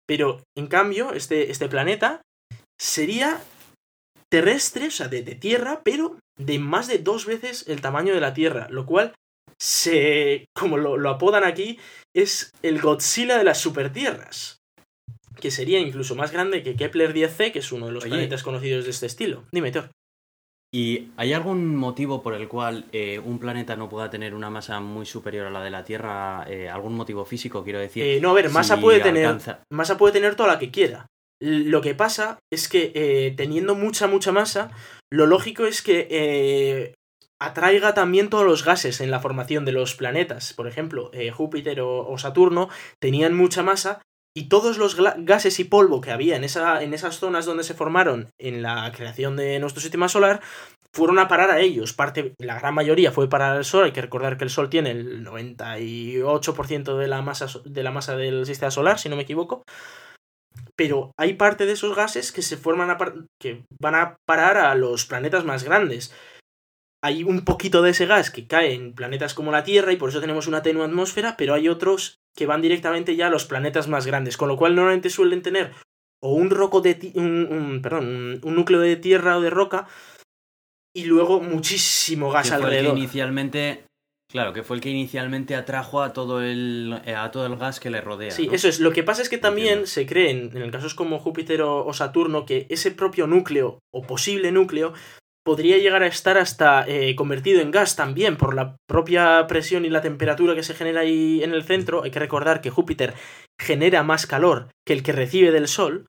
[0.07, 2.22] Pero, en cambio, este, este planeta
[2.80, 3.42] sería
[4.30, 8.34] terrestre, o sea, de, tierra, pero de más de dos veces el tamaño de la
[8.34, 9.14] Tierra, lo cual
[9.59, 11.78] se, como lo, lo apodan aquí,
[12.14, 14.59] es el Godzilla de las supertierras,
[15.40, 18.12] que sería incluso más grande que Kepler 10c, que es uno de los Oye.
[18.12, 19.44] planetas conocidos de este estilo.
[19.53, 19.90] Dime, Thor.
[20.70, 24.80] ¿Y hay algún motivo por el cual eh, un planeta no pueda tener una masa
[24.80, 26.44] muy superior a la de la Tierra?
[26.46, 28.05] Eh, ¿Algún motivo físico, quiero decir?
[28.05, 29.34] Eh, no, a ver, masa Si puede tener.
[29.72, 31.07] Masa puede tener toda la que quiera.
[31.40, 34.70] Lo que pasa es que eh, teniendo mucha, mucha masa,
[35.11, 36.94] lo lógico es que eh,
[37.41, 40.53] atraiga también todos los gases en la formación de los planetas.
[40.53, 42.68] Por ejemplo, eh, Júpiter o, Saturno
[43.01, 44.03] tenían mucha masa
[44.36, 47.74] y todos los gases y polvo que había en, esa, en esas zonas donde se
[47.74, 50.41] formaron en la creación de nuestro sistema solar
[50.93, 51.93] fueron a parar a ellos.
[51.93, 53.84] Parte, la gran mayoría fue para el Sol.
[53.84, 58.16] Hay que recordar que el Sol tiene el 98% de la, masa, de la masa
[58.16, 59.62] del sistema solar, si no me equivoco.
[60.76, 62.99] Pero hay parte de esos gases que se forman a
[63.41, 66.12] que van a parar a los planetas más grandes.
[67.03, 70.09] Hay un poquito de ese gas que cae en planetas como la Tierra y por
[70.11, 73.86] eso tenemos una tenue atmósfera, pero hay otros que van directamente ya a los planetas
[73.88, 75.72] más grandes, con lo cual normalmente suelen tener
[76.20, 79.86] o un roco de un, un- perdón, un, núcleo de tierra o de roca
[80.94, 82.99] y luego muchísimo gas que fue el que alrededor.
[82.99, 83.84] inicialmente.
[84.30, 87.88] Claro, que fue el que inicialmente atrajo a todo el, a todo el gas que
[87.88, 88.30] le rodea.
[88.30, 88.53] Sí, ¿no?
[88.53, 88.78] eso es.
[88.78, 89.86] Lo que pasa es que también Entiendo.
[89.86, 94.53] se creen, en casos como Júpiter o, o Saturno, que ese propio núcleo o posible
[94.53, 94.92] núcleo
[95.49, 99.88] podría llegar a estar hasta eh, convertido en gas también por la propia presión y
[99.88, 102.03] la temperatura que se genera ahí en el centro.
[102.03, 103.14] Hay que recordar que Júpiter
[103.59, 106.05] genera más calor que el que recibe del Sol.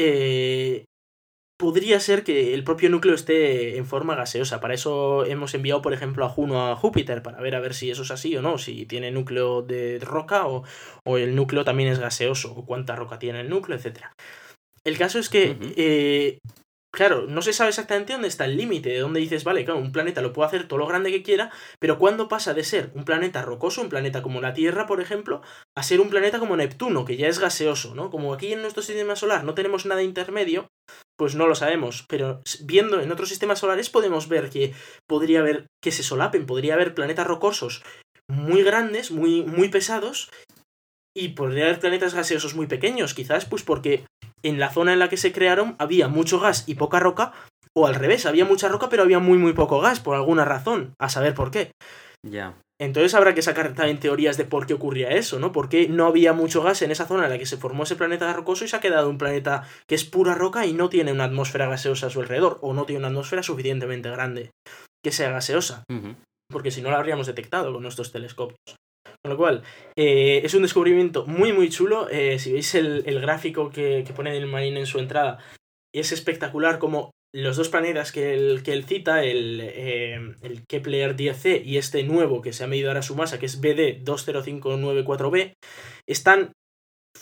[0.00, 0.86] Eh,
[1.60, 4.60] podría ser que el propio núcleo esté en forma gaseosa.
[4.60, 7.90] Para eso hemos enviado, por ejemplo, a Juno a Júpiter, para ver a ver si
[7.90, 10.64] eso es así o no, si tiene núcleo de roca o,
[11.04, 14.06] o el núcleo también es gaseoso, o cuánta roca tiene el núcleo, etc.
[14.84, 16.38] El caso es que, eh,
[16.94, 19.92] claro, no se sabe exactamente dónde está el límite, de dónde dices, vale, claro, un
[19.92, 23.04] planeta lo puede hacer todo lo grande que quiera, pero ¿cuándo pasa de ser un
[23.04, 25.42] planeta rocoso, un planeta como la Tierra, por ejemplo,
[25.76, 28.10] a ser un planeta como Neptuno, que ya es gaseoso, ¿no?
[28.10, 30.68] Como aquí en nuestro sistema solar no tenemos nada intermedio,
[31.18, 34.72] pues no lo sabemos, pero viendo en otros sistemas solares podemos ver que
[35.08, 37.82] podría haber que se solapen, podría haber planetas rocosos
[38.28, 40.30] muy grandes, muy, muy pesados,
[41.16, 44.04] y podría haber planetas gaseosos muy pequeños, quizás pues porque
[44.44, 47.32] en la zona en la que se crearon había mucho gas y poca roca,
[47.76, 50.94] o al revés, había mucha roca pero había muy muy poco gas, por alguna razón,
[51.00, 51.72] a saber por qué.
[52.24, 52.54] Ya.
[52.80, 55.52] Entonces habrá que sacar también teorías de por qué ocurría eso, ¿no?
[55.52, 57.96] Por qué no había mucho gas en esa zona en la que se formó ese
[57.96, 61.12] planeta rocoso y se ha quedado un planeta que es pura roca y no tiene
[61.12, 64.50] una atmósfera gaseosa a su alrededor, o no tiene una atmósfera suficientemente grande
[65.04, 65.84] que sea gaseosa,
[66.50, 68.76] porque si no la habríamos detectado con nuestros telescopios.
[69.24, 69.62] Con lo cual,
[69.96, 72.10] eh, es un descubrimiento muy muy chulo.
[72.10, 75.38] eh, si veis el, el gráfico que, que pone el Marine en su entrada,
[75.94, 81.62] es espectacular como los dos planetas que él, que cita, el, eh, el Kepler 10c
[81.64, 85.54] y este nuevo que se ha medido ahora su masa, que es BD 20594b,
[86.06, 86.52] están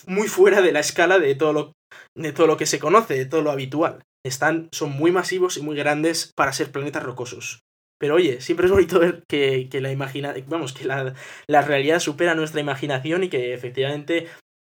[0.05, 1.73] muy fuera de la escala de todo lo,
[2.17, 4.03] de todo lo que se conoce, de todo lo habitual.
[4.25, 7.61] Están, son muy masivos y muy grandes para ser planetas rocosos.
[8.03, 11.13] Pero oye, siempre es bonito ver que, que la imagina, vamos, que la,
[11.47, 14.27] la realidad supera nuestra imaginación y que efectivamente,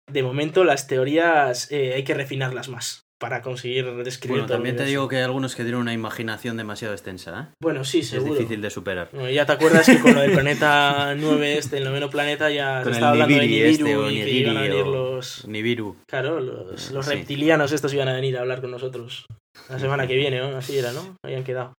[0.09, 4.85] de momento, las teorías eh, hay que refinarlas más para conseguir describir Bueno, también te
[4.85, 7.53] digo que hay algunos que tienen una imaginación demasiado extensa, ¿eh?
[7.61, 8.35] Bueno, sí, Es seguro.
[8.35, 9.09] difícil de superar.
[9.11, 12.81] Bueno, ya te acuerdas que con lo del planeta 9 este, el noveno planeta, ya
[12.85, 15.45] se estaba hablando de Nibiru este, o y que iban a venir los...
[15.49, 15.97] Nibiru.
[16.07, 17.11] Claro, los, los Sí.
[17.13, 19.25] reptilianos estos iban a venir a hablar con nosotros.
[19.67, 20.55] La semana que viene, ¿no?
[20.55, 21.17] Así era, ¿no?
[21.25, 21.73] Habían quedado.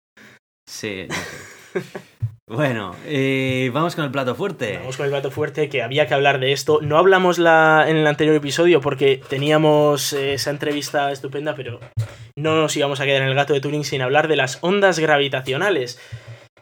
[0.69, 1.09] Sí.
[2.47, 4.79] Bueno, eh, vamos con el plato fuerte.
[4.79, 6.81] Vamos con el plato fuerte, que había que hablar de esto.
[6.81, 11.79] No hablamos la, en el anterior episodio porque teníamos eh, esa entrevista estupenda, pero
[12.37, 14.99] no nos íbamos a quedar en el gato de Turing sin hablar de las ondas
[14.99, 16.01] gravitacionales.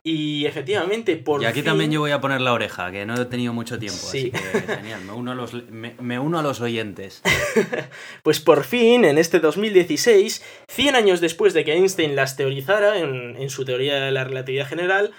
[0.09, 3.21] Y efectivamente, por Y aquí fin- también yo voy a poner la oreja, que no
[3.21, 4.31] he tenido mucho tiempo, Sí.
[4.33, 7.23] así que genial, me uno a los, me, me uno a los oyentes.
[8.23, 13.37] Pues por fin, en este 2016, 100 años después de que Einstein las teorizara en,
[13.37, 15.13] en su teoría de la relatividad general,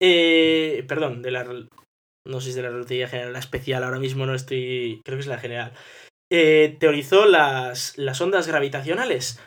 [0.00, 1.44] eh, perdón, de la...
[2.26, 5.02] No sé si es de la relatividad general, la especial, ahora mismo no estoy...
[5.04, 5.72] Creo que es la general.
[6.32, 9.38] eh, teorizó las, las ondas gravitacionales.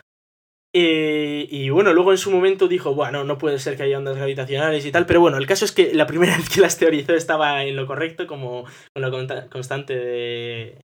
[0.80, 4.16] Eh, y bueno, luego en su momento dijo, bueno, no puede ser que haya ondas
[4.16, 7.16] gravitacionales y tal, pero bueno, el caso es que la primera vez que las teorizó
[7.16, 10.82] estaba en lo correcto, como con la constante de...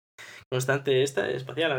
[0.52, 1.70] Constante esta, espacial,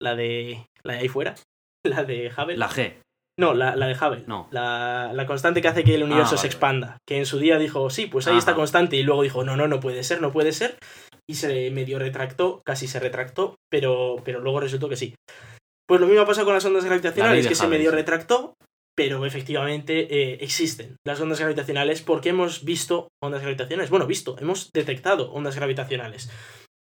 [0.00, 0.66] la, de...
[0.82, 1.34] La de ahí fuera,
[1.84, 2.56] la de Hubble.
[2.56, 2.94] La G.
[3.38, 4.24] No, la, la de Hubble.
[4.26, 4.48] No.
[4.50, 6.96] La, la constante que hace que el universo Ah, se expanda.
[7.06, 8.96] Que en su día dijo, sí, pues ahí está constante.
[8.96, 10.78] Y luego dijo, no, no, no puede ser, no puede ser.
[11.28, 15.14] Y se medio retractó, casi se retractó, pero, pero luego resultó que sí.
[15.92, 18.56] Pues lo mismo pasa con las ondas gravitacionales, que se medio retractó,
[18.96, 23.90] pero efectivamente eh, existen las ondas gravitacionales porque hemos visto ondas gravitacionales.
[23.90, 26.30] Bueno, visto, hemos detectado ondas gravitacionales.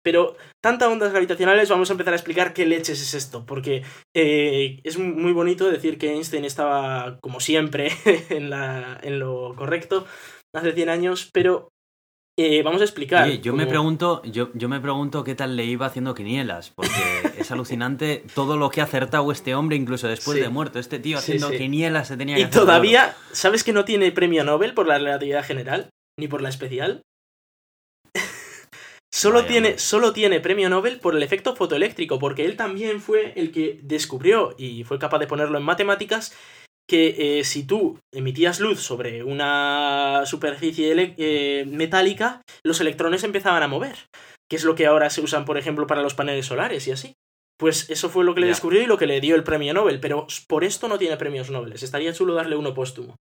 [0.03, 3.83] Pero tanta ondas gravitacionales, vamos a empezar a explicar qué leches es esto, porque
[4.15, 7.91] eh, es muy bonito decir que Einstein estaba, como siempre,
[8.29, 10.07] en, la, en lo correcto
[10.51, 11.69] hace 100 años, pero
[12.37, 13.29] eh, vamos a explicar.
[13.41, 16.89] Yo me pregunto, yo, yo me pregunto qué tal le iba haciendo quinielas, porque
[17.37, 20.43] es alucinante todo lo que ha acertado este hombre, incluso después Sí.
[20.43, 20.79] de muerto.
[20.79, 21.57] Este tío haciendo sí.
[21.57, 22.65] quinielas se tenía que Y hacer de oro.
[22.67, 25.89] todavía, ¿sabes que no tiene premio Nobel por la relatividad general?
[26.19, 27.01] Ni por la especial.
[29.13, 33.33] solo, Vaya, tiene, solo tiene premio Nobel por el efecto fotoeléctrico, porque él también fue
[33.35, 36.35] el que descubrió y fue capaz de ponerlo en matemáticas
[36.87, 43.67] que eh, si tú emitías luz sobre una superficie eh, metálica, los electrones empezaban a
[43.67, 43.95] mover,
[44.49, 47.13] que es lo que ahora se usan, por ejemplo, para los paneles solares y así.
[47.57, 50.01] Pues eso fue lo que le descubrió y lo que le dio el premio Nobel,
[50.01, 51.73] pero por esto no tiene premios Nobel.
[51.73, 53.15] Estaría chulo darle uno póstumo.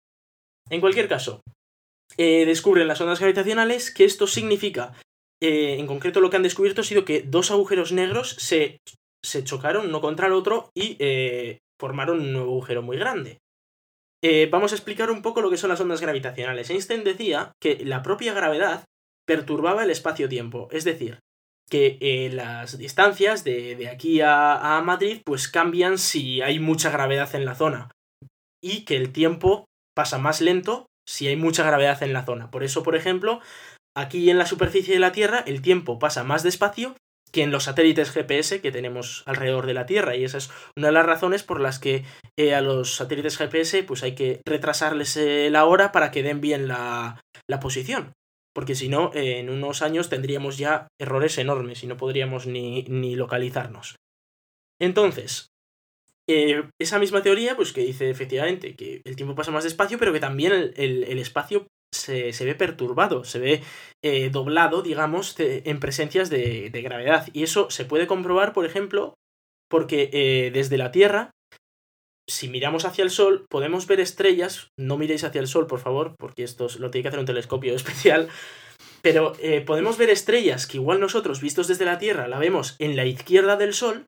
[0.69, 1.41] En cualquier caso,
[2.17, 4.93] eh, descubren las ondas gravitacionales, que esto significa,
[5.41, 8.77] en concreto lo que han descubierto ha sido que dos agujeros negros se,
[9.23, 13.39] se chocaron uno contra el otro y eh, formaron un nuevo agujero muy grande.
[14.23, 16.69] Eh, vamos a explicar un poco lo que son las ondas gravitacionales.
[16.69, 18.85] Einstein decía que la propia gravedad
[19.25, 21.19] perturbaba el espacio-tiempo, es decir,
[21.69, 26.91] que eh, las distancias de, de aquí a, a Madrid pues cambian si hay mucha
[26.91, 27.89] gravedad en la zona
[28.61, 29.65] y que el tiempo
[29.95, 32.51] pasa más lento si hay mucha gravedad en la zona.
[32.51, 33.39] Por eso, por ejemplo,
[33.95, 36.95] aquí en la superficie de la Tierra el tiempo pasa más despacio
[37.31, 40.15] que en los satélites GPS que tenemos alrededor de la Tierra.
[40.15, 42.03] Y esa es una de las razones por las que
[42.37, 46.41] eh, a los satélites GPS pues hay que retrasarles eh, la hora para que den
[46.41, 48.13] bien la, la posición.
[48.53, 52.83] Porque si no, eh, en unos años tendríamos ya errores enormes y no podríamos ni,
[52.83, 53.95] ni localizarnos.
[54.79, 55.47] Entonces,
[56.27, 60.19] esa misma teoría, pues que dice efectivamente que el tiempo pasa más despacio, pero que
[60.19, 63.63] también el- el espacio se, se ve perturbado, se ve
[64.03, 67.27] eh, doblado, digamos, en presencias de, de gravedad.
[67.33, 69.15] Y eso se puede comprobar, por ejemplo,
[69.69, 71.31] porque eh, desde la Tierra,
[72.29, 74.69] si miramos hacia el Sol, podemos ver estrellas.
[74.79, 77.25] No miréis hacia el Sol, por favor, porque esto es- lo tiene que hacer un
[77.25, 78.29] telescopio especial.
[79.01, 82.95] Pero eh, podemos ver estrellas que igual nosotros, vistos desde la Tierra, la vemos en
[82.95, 84.05] la izquierda del Sol,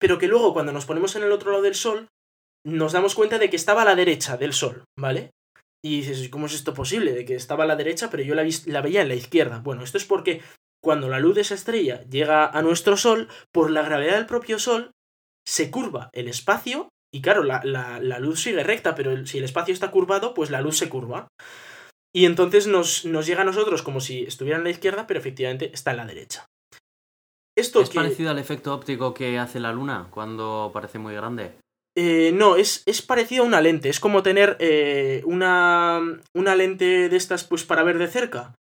[0.00, 2.08] pero que luego cuando nos ponemos en el otro lado del Sol,
[2.66, 5.30] nos damos cuenta de que estaba a la derecha del Sol, ¿vale?
[5.84, 7.12] Y dices, ¿cómo es esto posible?
[7.12, 9.58] De que estaba a la derecha, pero yo la, la veía en la izquierda.
[9.60, 10.40] Bueno, esto es porque
[10.82, 14.58] cuando la luz de esa estrella llega a nuestro Sol, por la gravedad del propio
[14.58, 14.92] Sol,
[15.46, 19.38] se curva el espacio y claro, la, la- la luz sigue recta, pero el- si
[19.38, 21.28] el espacio está curvado, pues la luz se curva.
[22.16, 25.70] Y entonces nos, nos llega a nosotros como si estuviera en la izquierda, pero efectivamente
[25.74, 26.46] está en la derecha.
[27.56, 31.56] Esto ¿Es que- parecido al efecto óptico que hace la luna cuando parece muy grande?
[31.96, 33.88] Eh, no, es, es parecido a una lente.
[33.88, 36.00] Es como tener eh, una,
[36.34, 38.54] una lente de estas pues para ver de cerca.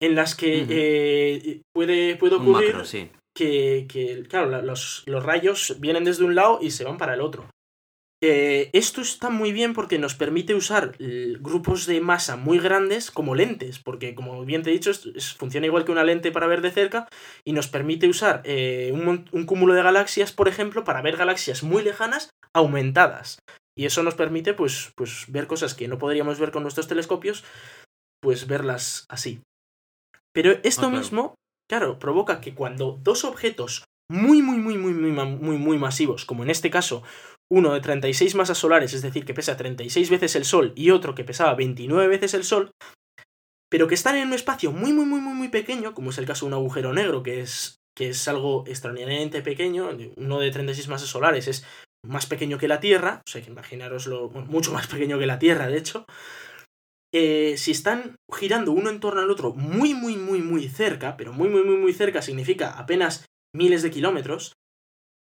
[0.00, 3.08] En las que eh, puede, puede ocurrir macro, sí.
[3.36, 7.14] que, que, claro, la- los, los rayos vienen desde un lado y se van para
[7.14, 7.48] el otro.
[8.24, 10.96] Eh, esto está muy bien porque nos permite usar
[11.40, 15.66] grupos de masa muy grandes como lentes, porque como bien te he dicho, es- funciona
[15.66, 17.08] igual que una lente para ver de cerca
[17.44, 21.82] y nos permite usar eh, un, cúmulo de galaxias, por ejemplo, para ver galaxias muy
[21.82, 23.38] lejanas aumentadas.
[23.76, 27.42] Y eso nos permite pues, pues ver cosas que no podríamos ver con nuestros telescopios,
[28.22, 29.40] pues verlas así.
[30.32, 31.34] Pero esto Ah, mismo,
[31.68, 36.42] claro, provoca que cuando dos objetos muy, muy, muy, muy, muy, muy, muy masivos, como
[36.42, 37.02] en este caso,
[37.52, 41.14] uno de 36 masas solares, es decir, que pesa 36 veces el Sol, y otro
[41.14, 42.70] que pesaba 29 veces el Sol,
[43.70, 46.24] pero que están en un espacio muy, muy, muy, muy, muy pequeño, como es el
[46.24, 50.88] caso de un agujero negro, que es, que es algo extraordinariamente pequeño, uno de 36
[50.88, 51.66] masas solares es
[52.02, 55.66] más pequeño que la Tierra, o sea que imaginaroslo, mucho más pequeño que la Tierra,
[55.66, 56.06] de hecho,
[57.14, 61.34] eh, si están girando uno en torno al otro muy, muy, muy, muy cerca, pero
[61.34, 64.54] muy, muy, muy, muy cerca significa apenas miles de kilómetros,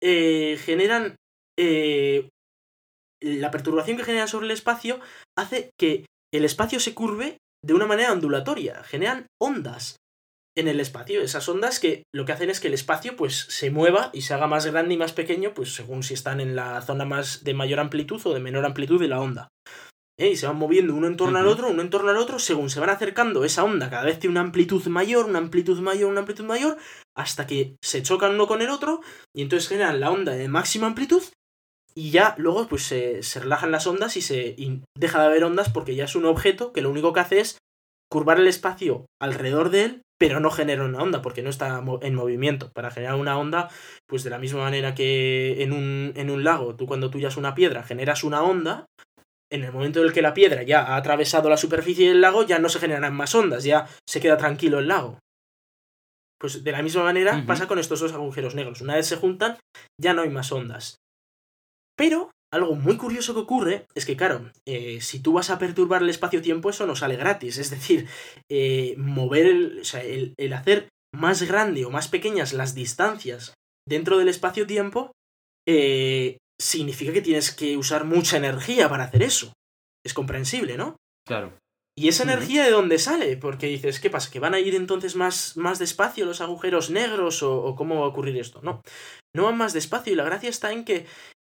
[0.01, 1.17] eh, generan...
[1.57, 2.29] Eh,
[3.21, 4.99] la perturbación que generan sobre el espacio
[5.37, 9.95] hace que el espacio se curve de una manera ondulatoria, generan ondas
[10.57, 13.71] en el espacio, esas ondas que lo que hacen es que el espacio pues se
[13.71, 16.81] mueva y se haga más grande y más pequeño, pues según si están en la
[16.81, 19.49] zona más de mayor amplitud o de menor amplitud de la onda.
[20.17, 20.29] ¿eh?
[20.29, 22.69] y se van moviendo uno en torno al otro, uno en torno al otro, según
[22.69, 26.21] se van acercando, esa onda cada vez tiene una amplitud mayor, una amplitud mayor, una
[26.21, 26.77] amplitud mayor,
[27.15, 29.01] hasta que se chocan uno con el otro,
[29.35, 31.23] y entonces generan la onda de máxima amplitud,
[31.97, 34.55] y ya luego pues se, relajan las ondas y se
[34.97, 37.57] deja de haber ondas porque ya es un objeto que lo único que hace es
[38.11, 42.15] curvar el espacio alrededor de él, pero no genera una onda porque no está en
[42.15, 42.71] movimiento.
[42.73, 43.69] Para generar una onda,
[44.07, 47.55] pues de la misma manera que en un, en un lago, tú cuando tuyas una
[47.55, 48.85] piedra generas una onda,
[49.51, 52.43] en el momento en el que la piedra ya ha atravesado la superficie del lago,
[52.43, 55.19] ya no se generan más ondas, ya se queda tranquilo el lago.
[56.39, 58.81] Pues de la misma manera pasa con estos dos agujeros negros.
[58.81, 59.57] Una vez se juntan,
[59.99, 60.97] ya no hay más ondas.
[61.95, 66.01] Pero algo muy curioso que ocurre es que, claro, eh, si tú vas a perturbar
[66.01, 67.57] el espacio-tiempo, eso no sale gratis.
[67.57, 68.07] Es decir,
[68.49, 73.53] eh, mover el, o sea, el, el hacer más grande o más pequeñas las distancias
[73.87, 75.11] dentro del espacio-tiempo
[75.67, 79.53] eh, significa que tienes que usar mucha energía para hacer eso.
[80.05, 80.97] Es comprensible, ¿no?
[81.27, 81.57] Claro.
[81.97, 83.37] ¿Y esa energía de dónde sale?
[83.37, 84.29] Porque dices, ¿qué pasa?
[84.29, 88.09] ¿Que van a ir entonces más, más despacio los agujeros negros o, cómo va a
[88.09, 88.59] ocurrir esto?
[88.63, 88.81] No,
[89.33, 91.05] no van más despacio y la gracia está en que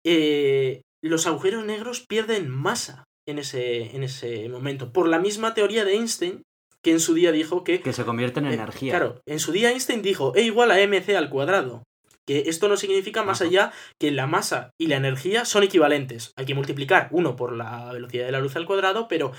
[0.06, 4.94] eh, los agujeros negros pierden masa en ese, en ese momento.
[4.94, 6.44] Por la misma teoría de Einstein,
[6.84, 7.82] que en su día dijo que...
[7.82, 8.92] Que se convierten en eh, energía.
[8.92, 11.84] Claro, en su día Einstein dijo E igual a mc al cuadrado.
[12.28, 16.32] Que esto no significa más allá que la masa y la energía son equivalentes.
[16.38, 19.32] Hay que multiplicar uno por la velocidad de la luz al cuadrado, pero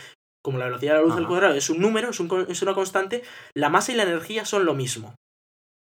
[0.42, 3.22] como la velocidad de la luz al cuadrado es un número, es, es, una constante,
[3.54, 5.14] la masa y la energía son lo mismo.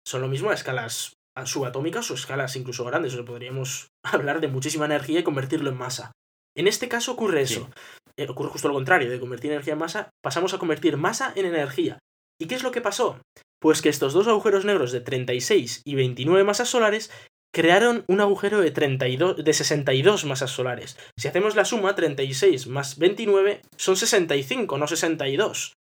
[0.07, 1.13] Son lo mismo a escalas
[1.45, 3.13] subatómicas o escalas incluso grandes.
[3.15, 6.13] O sea, podríamos hablar de muchísima energía y convertirlo en masa.
[6.57, 7.71] En este caso ocurre eso.
[8.17, 11.47] Eh, ocurre justo lo contrario, de convertir energía en masa, pasamos a convertir masa en
[11.47, 11.99] energía.
[12.39, 13.19] ¿Y qué es lo que pasó?
[13.61, 17.11] Pues que estos dos agujeros negros de 36 y 29 masas solares
[17.55, 20.99] crearon un agujero de, 32, de 62 masas solares.
[21.17, 25.75] Si hacemos la suma, 36 más 29 son 65, no 62.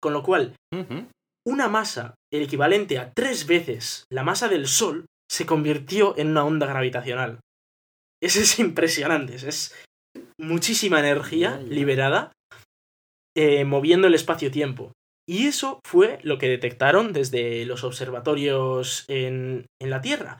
[0.00, 0.54] Con lo cual,
[1.46, 6.44] una masa, el equivalente a tres veces la masa del Sol, se convirtió en una
[6.44, 7.40] onda gravitacional.
[8.22, 9.74] Eso es impresionante, es
[10.38, 12.32] muchísima energía liberada
[13.36, 14.92] eh, moviendo el espacio-tiempo.
[15.28, 20.38] Y eso fue lo que detectaron desde los observatorios en, la Tierra.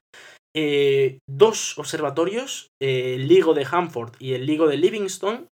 [0.55, 5.49] Eh, dos observatorios, el LIGO de Hanford y el LIGO de Livingston,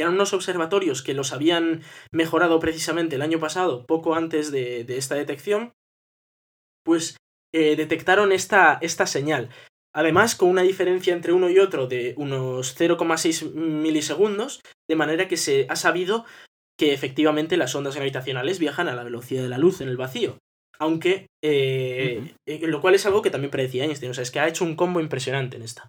[0.00, 4.86] que eran unos observatorios que los habían mejorado precisamente el año pasado, poco antes de,
[4.96, 5.74] esta detección,
[6.86, 7.18] pues
[7.52, 9.50] eh, detectaron esta, esta señal.
[9.94, 15.36] Además, con una diferencia entre uno y otro de unos 0,6 milisegundos, de manera que
[15.36, 16.24] se ha sabido
[16.78, 20.38] que efectivamente las ondas gravitacionales viajan a la velocidad de la luz en el vacío.
[20.78, 24.40] Aunque, eh, eh, lo cual es algo que también predecía Einstein, o sea, es que
[24.40, 25.86] ha hecho un combo impresionante en esta.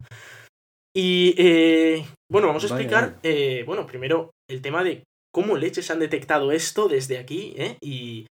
[0.96, 3.20] Y, eh, bueno, vamos a explicar,
[3.66, 8.28] bueno, primero el tema de cómo leches han detectado esto desde aquí, Y,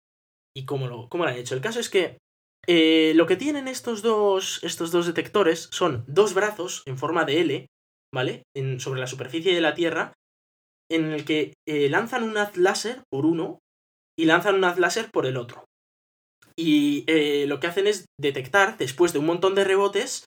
[0.56, 1.54] y cómo, lo, cómo lo han hecho.
[1.54, 2.18] El caso es que
[3.14, 7.66] lo que tienen estos dos, estos dos detectores son dos brazos en forma de L,
[8.12, 8.42] ¿vale?
[8.56, 10.12] En, sobre la superficie de la Tierra,
[10.90, 13.58] en el que eh, lanzan un haz láser por uno
[14.18, 15.64] y lanzan un haz láser por el otro.
[16.56, 20.24] Y eh, lo que hacen es detectar, después de un montón de rebotes,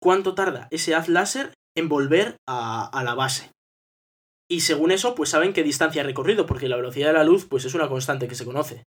[0.00, 3.50] cuánto tarda ese haz láser en volver a, a la base.
[4.48, 7.46] Y según eso, pues saben qué distancia ha recorrido, porque la velocidad de la luz
[7.46, 8.84] pues es una constante que se conoce.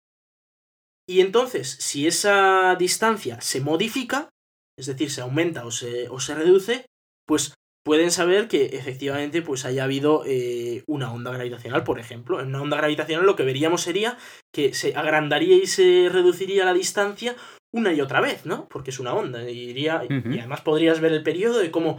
[1.09, 4.31] Y entonces, si esa distancia se modifica,
[4.79, 6.87] es decir, se aumenta o se, o se reduce,
[7.27, 7.55] pues
[7.85, 12.41] pueden saber que efectivamente pues haya habido eh, una onda gravitacional, por ejemplo.
[12.41, 14.17] En una onda gravitacional lo que veríamos sería
[14.55, 17.37] que se agrandaría y se reduciría la distancia
[17.75, 18.69] una y otra vez, ¿no?
[18.69, 19.49] Porque es una onda.
[19.51, 21.99] Y, iría, y además podrías ver el periodo de cómo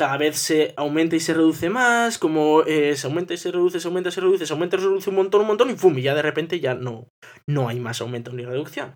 [0.00, 3.80] cada vez se aumenta y se reduce más, como eh, se aumenta y se reduce,
[3.80, 5.74] se aumenta y se reduce, se aumenta y se reduce un montón, un montón, y
[5.74, 5.98] ¡fum!
[5.98, 7.10] Y ya de repente ya no,
[7.46, 8.94] no hay más aumento ni reducción.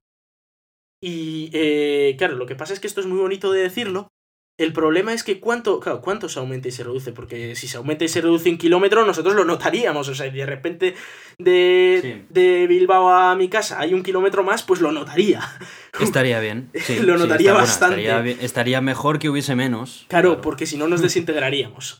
[1.02, 4.08] Y eh, claro, lo que pasa es que esto es muy bonito de decirlo,
[4.56, 7.76] el problema es que cuánto, claro, cuánto se aumenta y se reduce, porque si se
[7.76, 10.08] aumenta y se reduce un kilómetro, nosotros lo notaríamos.
[10.08, 10.94] O sea, de repente
[11.38, 15.40] de, de Bilbao a mi casa hay un kilómetro más, pues lo notaría.
[16.00, 16.70] Estaría bien.
[17.02, 18.44] lo notaría bastante.
[18.44, 20.06] estaría, mejor que hubiese menos.
[20.08, 21.98] Claro, porque si no nos desintegraríamos.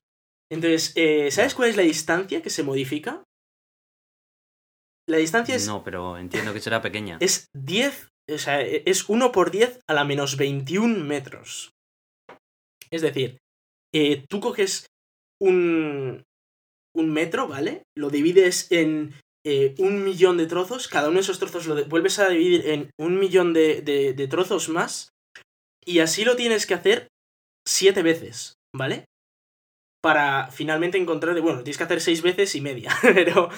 [0.51, 3.25] Entonces, eh, ¿sabes cuál es la distancia que se modifica?
[5.09, 5.67] La distancia es...
[5.67, 7.19] No, pero entiendo que será pequeña.
[7.21, 11.74] Es 10, o sea, es 1 por 10 a la menos 21 metros.
[12.91, 13.39] Es decir,
[13.95, 14.87] eh, tú coges
[15.41, 16.25] un,
[16.95, 17.83] un metro, ¿vale?
[17.97, 19.15] Lo divides en
[19.47, 22.91] eh, un millón de trozos, cada uno de esos trozos lo vuelves a dividir en
[22.99, 25.11] un millón de, de, trozos más,
[25.85, 27.09] y así lo tienes que hacer
[27.67, 29.05] siete veces, ¿vale?
[30.03, 33.51] Para finalmente encontrar, bueno, tienes que hacer seis veces y media, pero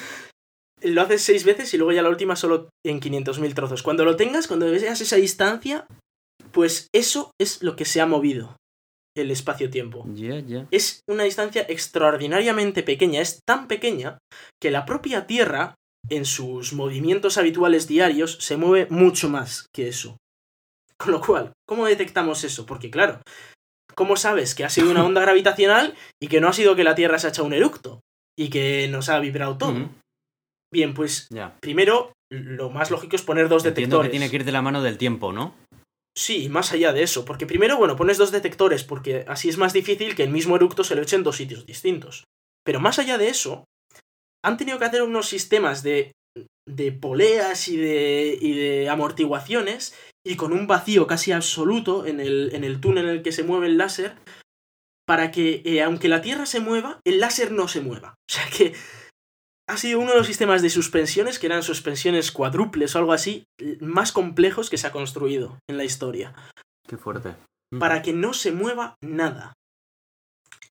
[0.83, 3.83] lo haces seis veces y luego ya la última solo en 500.000 trozos.
[3.83, 5.87] Cuando lo tengas, cuando veas esa distancia,
[6.53, 8.57] pues eso es lo que se ha movido
[9.17, 10.07] el espacio-tiempo.
[10.71, 14.19] Es una distancia extraordinariamente pequeña, es tan pequeña
[14.61, 15.75] que la propia Tierra,
[16.09, 20.17] en sus movimientos habituales diarios, se mueve mucho más que eso.
[20.99, 22.65] Con lo cual, ¿cómo detectamos eso?
[22.67, 23.21] Porque claro,
[23.95, 26.95] ¿cómo sabes que ha sido una onda gravitacional y que no ha sido que la
[26.95, 28.01] Tierra se ha echado un eructo
[28.39, 29.91] y que nos ha vibrado todo?
[30.73, 31.29] Bien, pues
[31.61, 34.09] primero lo más lógico es poner dos Entiendo detectores.
[34.09, 35.55] que tiene que ir de la mano del tiempo, ¿no?
[36.17, 39.75] Sí, más allá de eso, porque primero, bueno, pones dos detectores, porque así es más
[39.75, 42.25] difícil que el mismo eructo se lo eche en dos sitios distintos.
[42.65, 43.65] Pero más allá de eso,
[44.43, 46.13] han tenido que hacer unos sistemas de,
[46.67, 49.95] de poleas y de, y de amortiguaciones,
[50.27, 53.45] y con un vacío casi absoluto en el, en el túnel en el que se
[53.45, 54.17] mueve el láser,
[55.07, 58.15] para que, eh, aunque la Tierra se mueva, el láser no se mueva.
[58.29, 58.75] O sea que
[59.69, 63.45] ha sido uno de los sistemas de suspensiones, que eran suspensiones cuádruples o algo así,
[63.81, 66.35] más complejos que se ha construido en la historia.
[66.87, 67.35] Qué fuerte.
[67.79, 69.55] Para que no se mueva nada.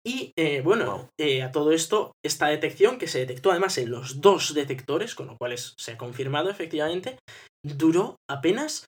[0.08, 4.22] Y eh, bueno, eh, a todo esto, esta detección, que se detectó además en los
[4.22, 7.18] dos detectores, con lo cual se ha confirmado efectivamente,
[7.64, 8.86] duró apenas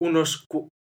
[0.00, 0.44] unos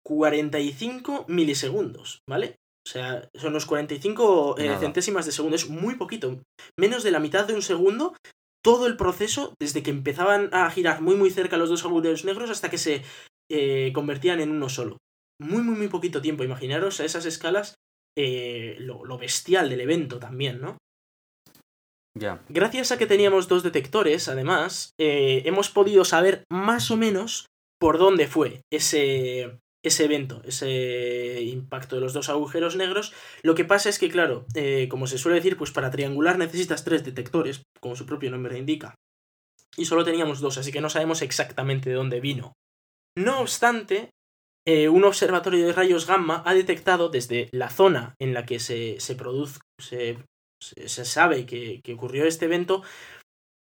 [0.05, 2.57] 45 milisegundos, ¿vale?
[2.87, 6.43] O sea, son unos 45 eh, centésimas de segundo, es muy poquito.
[6.79, 8.15] Menos de la mitad de un segundo
[8.63, 12.51] todo el proceso, desde que empezaban a girar muy muy cerca los dos agujeros negros
[12.51, 13.03] hasta que se
[13.51, 14.99] eh, convertían en uno solo.
[15.41, 17.77] Muy muy muy poquito tiempo, imaginaros a esas escalas
[18.17, 20.77] eh, lo, bestial del evento también, ¿no?
[22.19, 22.43] Ya.
[22.49, 27.47] Gracias a que teníamos dos detectores, además, eh, hemos podido saber más o menos
[27.79, 33.13] por dónde fue ese, ese evento, ese impacto de los dos agujeros negros.
[33.43, 36.85] Lo que pasa es que, claro, eh, como se suele decir, pues para triangular necesitas
[36.85, 38.95] tres detectores, como su propio nombre indica.
[39.77, 42.53] Y solo teníamos dos, así que no sabemos exactamente de dónde vino.
[43.17, 44.11] No obstante,
[44.67, 49.01] eh, un observatorio de rayos gamma ha detectado desde la zona en la que se,
[49.01, 50.19] se produce, se,
[50.61, 52.83] se, sabe que, que ocurrió este evento,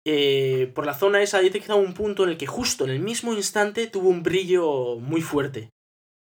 [0.06, 3.00] eh, por la zona esa ha detectado un punto en el que justo en el
[3.00, 5.68] mismo instante tuvo un brillo muy fuerte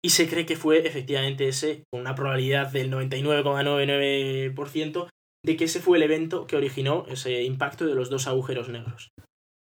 [0.03, 5.09] y se cree que fue efectivamente ese, con una probabilidad del 99,99%
[5.43, 9.09] de que ese fue el evento que originó ese impacto de los dos agujeros negros.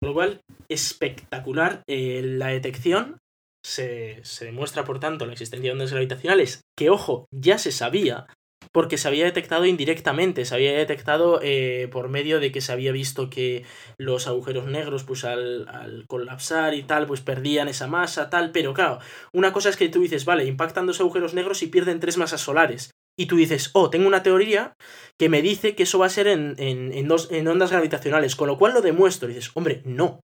[0.02, 3.18] Con lo cual, espectacular eh, la detección.
[3.66, 8.28] Se, se demuestra, por tanto, la existencia de ondas gravitacionales, que, ojo, ya se sabía,
[8.76, 12.92] porque se había detectado indirectamente, se había detectado eh, por medio de que se había
[12.92, 13.64] visto que
[13.98, 18.74] los agujeros negros, pues al, al, colapsar y tal, pues perdían esa masa, tal, pero
[18.74, 19.00] claro,
[19.32, 22.42] una cosa es que tú dices, vale, impactan dos agujeros negros y pierden tres masas
[22.42, 22.92] solares.
[23.18, 24.74] Y tú dices, oh, tengo una teoría
[25.18, 28.50] que me dice que eso va a ser en, en, dos, en ondas gravitacionales, con
[28.50, 29.30] lo cual lo demuestro.
[29.30, 30.20] Y dices, hombre, no.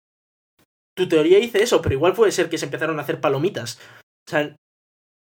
[0.97, 3.81] Tu teoría dice eso, pero igual puede ser que se empezaron a hacer palomitas.
[4.29, 4.55] O sea,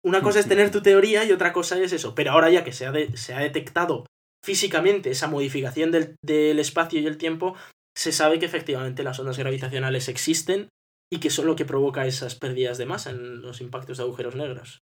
[0.05, 2.15] una cosa es tener tu teoría y otra cosa es eso.
[2.15, 4.05] Pero ahora ya que se ha, se ha detectado
[4.45, 7.57] físicamente esa modificación del, del, espacio y el tiempo,
[7.97, 10.69] se sabe que efectivamente las ondas gravitacionales existen
[11.11, 14.37] y que son lo que provoca esas pérdidas de masa en los impactos de agujeros
[14.37, 14.83] negros.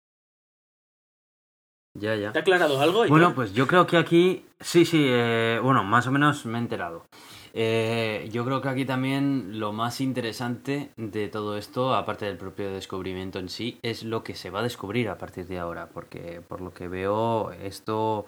[1.93, 2.31] Ya, ya.
[2.31, 3.05] ¿Te ha aclarado algo?
[3.07, 6.61] Bueno, pues yo creo que aquí, sí, sí, eh, bueno, más o menos me he
[6.61, 7.05] enterado.
[7.53, 12.71] Eh, yo creo que aquí también lo más interesante de todo esto, aparte del propio
[12.71, 16.41] descubrimiento en sí, es lo que se va a descubrir a partir de ahora, porque
[16.41, 18.25] por lo que veo esto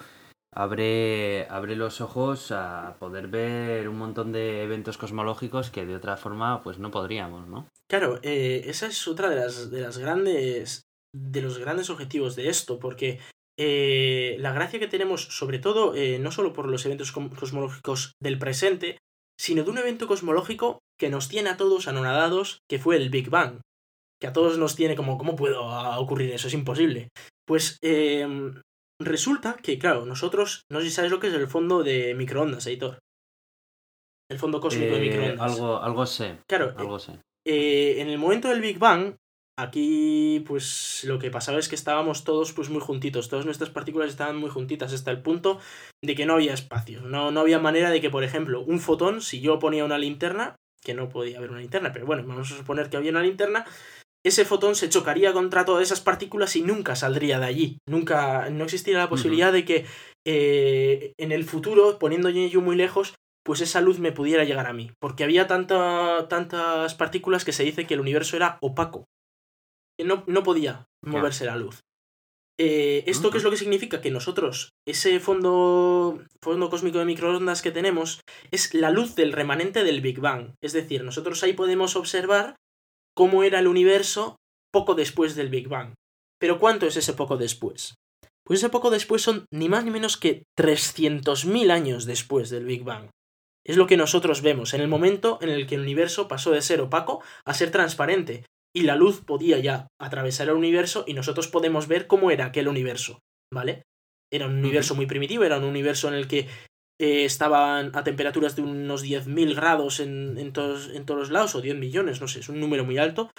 [0.53, 6.17] abre, abre los ojos a poder ver un montón de eventos cosmológicos que de otra
[6.17, 7.67] forma pues no podríamos, ¿no?
[7.89, 10.83] Claro, eh, esa es otra de las, de las grandes
[11.15, 13.19] de los grandes objetivos de esto, porque
[13.55, 18.97] eh, la gracia que tenemos, sobre todo, no solo por los eventos cosmológicos del presente,
[19.39, 23.29] sino de un evento cosmológico que nos tiene a todos anonadados, que fue el Big
[23.29, 23.59] Bang.
[24.21, 25.65] Que a todos nos tiene como, ¿cómo puedo
[25.99, 26.47] ocurrir eso?
[26.47, 27.09] Es imposible.
[27.45, 28.61] Pues em,
[29.01, 32.65] resulta que, claro, nosotros, no sé si sabes lo que es el fondo de microondas,
[32.67, 32.99] editor.
[34.29, 35.51] El fondo cósmico de eh, microondas.
[35.51, 36.37] Algo, algo sé.
[36.47, 37.19] Claro, algo sé.
[37.45, 39.15] Eh, en el momento del Big Bang,
[39.55, 44.09] Aquí, pues lo que pasaba es que estábamos todos pues muy juntitos, todas nuestras partículas
[44.09, 45.59] estaban muy juntitas hasta el punto
[46.03, 49.21] de que no había espacio, no, no había manera de que, por ejemplo, un fotón,
[49.21, 52.57] si yo ponía una linterna, que no podía haber una linterna, pero bueno, vamos a
[52.57, 53.65] suponer que había una linterna,
[54.25, 57.77] ese fotón se chocaría contra todas esas partículas y nunca saldría de allí.
[57.87, 59.85] Nunca, no existiría la posibilidad de que
[60.25, 63.15] eh, en el futuro, poniendo yo muy lejos,
[63.45, 64.91] pues esa luz me pudiera llegar a mí.
[65.01, 69.03] Porque había tanta, tantas partículas que se dice que el universo era opaco.
[69.97, 71.81] Que no, no podía moverse la luz.
[72.59, 74.01] Eh, ¿Esto qué es lo que significa?
[74.01, 78.21] Que nosotros, ese fondo, fondo cósmico de microondas que tenemos,
[78.51, 80.53] es la luz del remanente del Big Bang.
[80.61, 82.55] Es decir, nosotros ahí podemos observar
[83.15, 84.37] cómo era el universo
[84.71, 85.93] poco después del Big Bang.
[86.39, 87.95] Pero ¿cuánto es ese poco después?
[88.45, 92.83] Pues ese poco después son ni más ni menos que 300.000 años después del Big
[92.83, 93.09] Bang.
[93.65, 96.61] Es lo que nosotros vemos en el momento en el que el universo pasó de
[96.61, 101.47] ser opaco a ser transparente, y la luz podía ya atravesar el universo y nosotros
[101.47, 103.19] podemos ver cómo era aquel universo,
[103.53, 103.83] ¿vale?
[104.31, 106.47] Era un universo muy primitivo, era un universo en el que
[106.99, 111.55] eh, estaban a temperaturas de unos 10.000 grados en, en, todos, en todos los lados,
[111.55, 113.29] o 10 millones, no sé, es un número muy alto,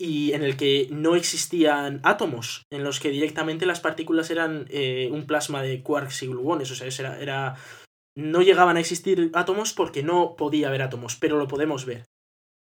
[0.00, 5.10] y en el que no existían átomos, en los que directamente las partículas eran eh,
[5.12, 7.56] un plasma de quarks y gluones, o sea, era, era,
[8.16, 12.06] no llegaban a existir átomos porque no podía haber átomos, pero lo podemos ver.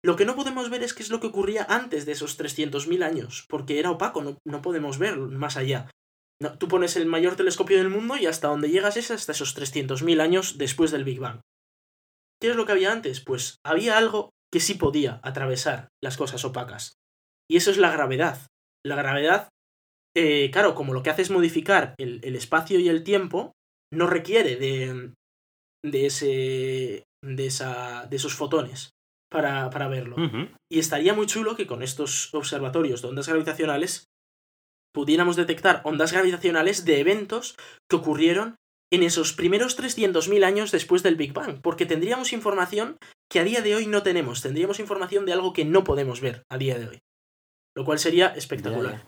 [0.05, 3.03] Lo que no podemos ver es qué es lo que ocurría antes de esos 300.000
[3.03, 5.89] años, porque era opaco, no, no podemos ver más allá.
[6.39, 9.57] No, tú pones el mayor telescopio del mundo y hasta donde llegas es hasta esos
[9.57, 11.39] 300.000 años después del Big Bang.
[12.39, 13.19] ¿Qué es lo que había antes?
[13.19, 16.93] Pues había algo que sí podía atravesar las cosas opacas.
[17.49, 18.45] Y eso es la gravedad.
[18.85, 19.49] La gravedad,
[20.15, 23.53] eh, claro, como lo que hace es modificar el, el espacio y el tiempo,
[23.91, 25.13] no requiere de,
[25.83, 28.91] de, ese, de, esa, de esos fotones
[29.29, 30.15] para, para verlo.
[30.71, 34.05] Y estaría muy chulo que con estos observatorios de ondas gravitacionales
[34.93, 37.55] pudiéramos detectar ondas gravitacionales de eventos
[37.89, 38.55] que ocurrieron
[38.91, 42.97] en esos primeros 300.000 años después del Big Bang, porque tendríamos información
[43.29, 46.43] que a día de hoy no tenemos, tendríamos información de algo que no podemos ver
[46.49, 46.99] a día de hoy
[47.75, 49.05] lo cual sería espectacular.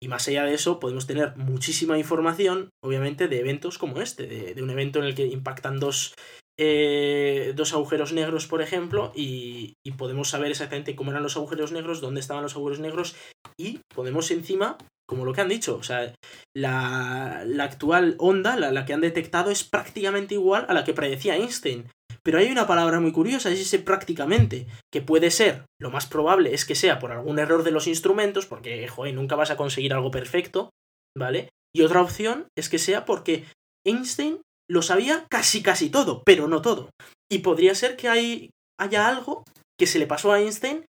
[0.00, 4.62] Y más allá de eso, podemos tener muchísima información, obviamente, de eventos como este, de,
[4.62, 6.14] un evento en el que impactan dos,
[6.60, 12.00] eh, dos agujeros negros, por ejemplo, y, podemos saber exactamente cómo eran los agujeros negros,
[12.00, 13.16] dónde estaban los agujeros negros,
[13.58, 14.76] y podemos encima,
[15.08, 16.12] como lo que han dicho, o sea,
[16.54, 20.94] la, la actual onda, la, la que han detectado, es prácticamente igual a la que
[20.94, 21.88] predecía Einstein.
[22.22, 26.52] Pero hay una palabra muy curiosa, es ese prácticamente, que puede ser, lo más probable
[26.52, 29.94] es que sea por algún error de los instrumentos, porque, joder, nunca vas a conseguir
[29.94, 30.70] algo perfecto,
[31.16, 31.48] ¿vale?
[31.74, 33.44] Y otra opción es que sea porque
[33.86, 36.90] Einstein lo sabía casi casi todo, pero no todo.
[37.30, 39.44] Y podría ser que hay, haya algo
[39.78, 40.84] que se le pasó a Einstein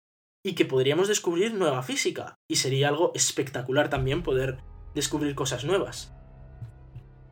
[0.45, 2.35] y que podríamos descubrir nueva física.
[2.49, 4.59] Y sería algo espectacular también poder
[4.95, 6.13] descubrir cosas nuevas.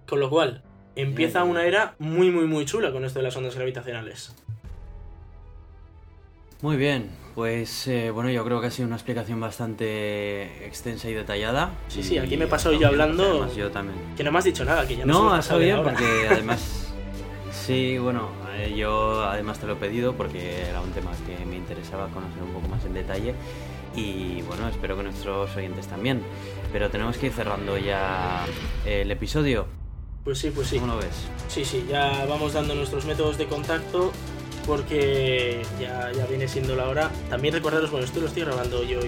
[0.07, 0.64] Con lo cual,
[0.95, 4.36] empieza una era muy, muy, muy chula con esto de las ondas gravitacionales.
[6.62, 11.14] Muy bien, pues eh, bueno, yo creo que ha sido una explicación bastante extensa y
[11.14, 11.72] detallada.
[11.88, 13.54] Sí, sí, aquí me he pasado yo hablando.
[13.56, 14.00] yo también.
[14.16, 16.92] Que no me has dicho nada, que ya no No, ha estado bien porque además.
[17.52, 21.58] sí, bueno, eh, yo además te lo he pedido porque era un tema que me
[21.58, 23.36] interesaba conocer un poco más en detalle.
[23.96, 26.22] Y bueno, espero que nuestros oyentes también.
[26.74, 28.46] Pero tenemos que ir cerrando ya
[28.86, 29.68] el episodio.
[30.24, 30.80] Pues sí, pues sí.
[30.80, 31.28] ¿Cómo lo ves?
[31.50, 34.12] Sí, sí, ya vamos dando nuestros métodos de contacto
[34.68, 37.10] porque ya, ya viene siendo la hora.
[37.30, 38.99] También recordaros, bueno, esto lo estoy grabando yo,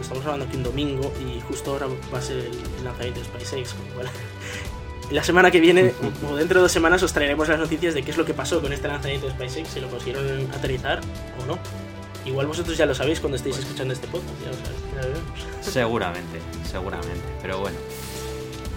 [0.00, 3.58] estamos grabando aquí un domingo y justo ahora va a ser el lanzamiento de Spice
[3.60, 3.74] X,
[5.10, 5.94] La semana que viene,
[6.30, 8.60] o dentro de dos semanas, os traeremos las noticias de qué es lo que pasó
[8.60, 11.00] con este lanzamiento de SpaceX, si lo consiguieron aterrizar
[11.42, 11.58] o no.
[12.26, 15.24] Igual vosotros ya lo sabéis cuando estéis escuchando este podcast, ya lo sabéis.
[15.62, 16.40] Seguramente,
[16.70, 17.78] seguramente, pero bueno.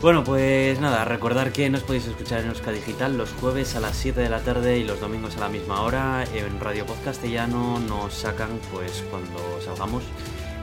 [0.02, 3.96] Bueno, pues nada, recordar que nos podéis escuchar en Euska Digital los jueves a las
[3.96, 6.24] 7 de la tarde y los domingos a la misma hora.
[6.34, 10.02] En Radio Podcastellano nos sacan pues cuando salgamos.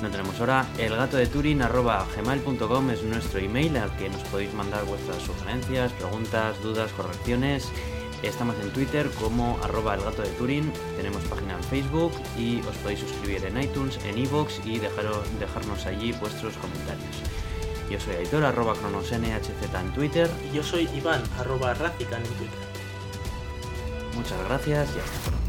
[0.03, 0.67] No tenemos hora.
[0.79, 7.71] Elgatodeturin.gmail.com es nuestro email al que nos podéis mandar vuestras sugerencias, preguntas, dudas, correcciones.
[8.25, 12.99] Estamos en Twitter como arroba elgato de Turing, tenemos página en Facebook y os podéis
[12.99, 17.38] suscribir en iTunes, en iVoox y dejarnos allí vuestros comentarios.
[17.91, 20.31] Yo soy Aitor, arroba cronosnhz en Twitter.
[20.51, 22.59] Y yo soy Iván, arroba Racican en Twitter.
[24.15, 25.48] Muchas gracias y hasta pronto.